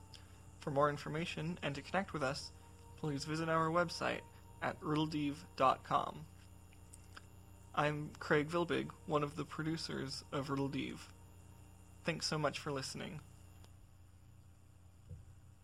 For 0.61 0.70
more 0.70 0.90
information 0.90 1.59
and 1.64 1.74
to 1.74 1.83
connect 1.83 2.12
with 2.12 2.22
us, 2.22 2.53
please 3.00 3.24
visit 3.24 3.48
our 3.48 3.68
website 3.68 4.20
at 4.62 4.81
riddledeve.com. 4.81 6.20
I'm 7.74 8.11
Craig 8.20 8.48
Vilbig, 8.48 8.90
one 9.07 9.24
of 9.24 9.35
the 9.35 9.44
producers 9.44 10.22
of 10.31 10.50
Riddledeve. 10.50 11.00
Thanks 12.05 12.29
so 12.29 12.38
much 12.38 12.61
for 12.61 12.70
listening. 12.70 13.18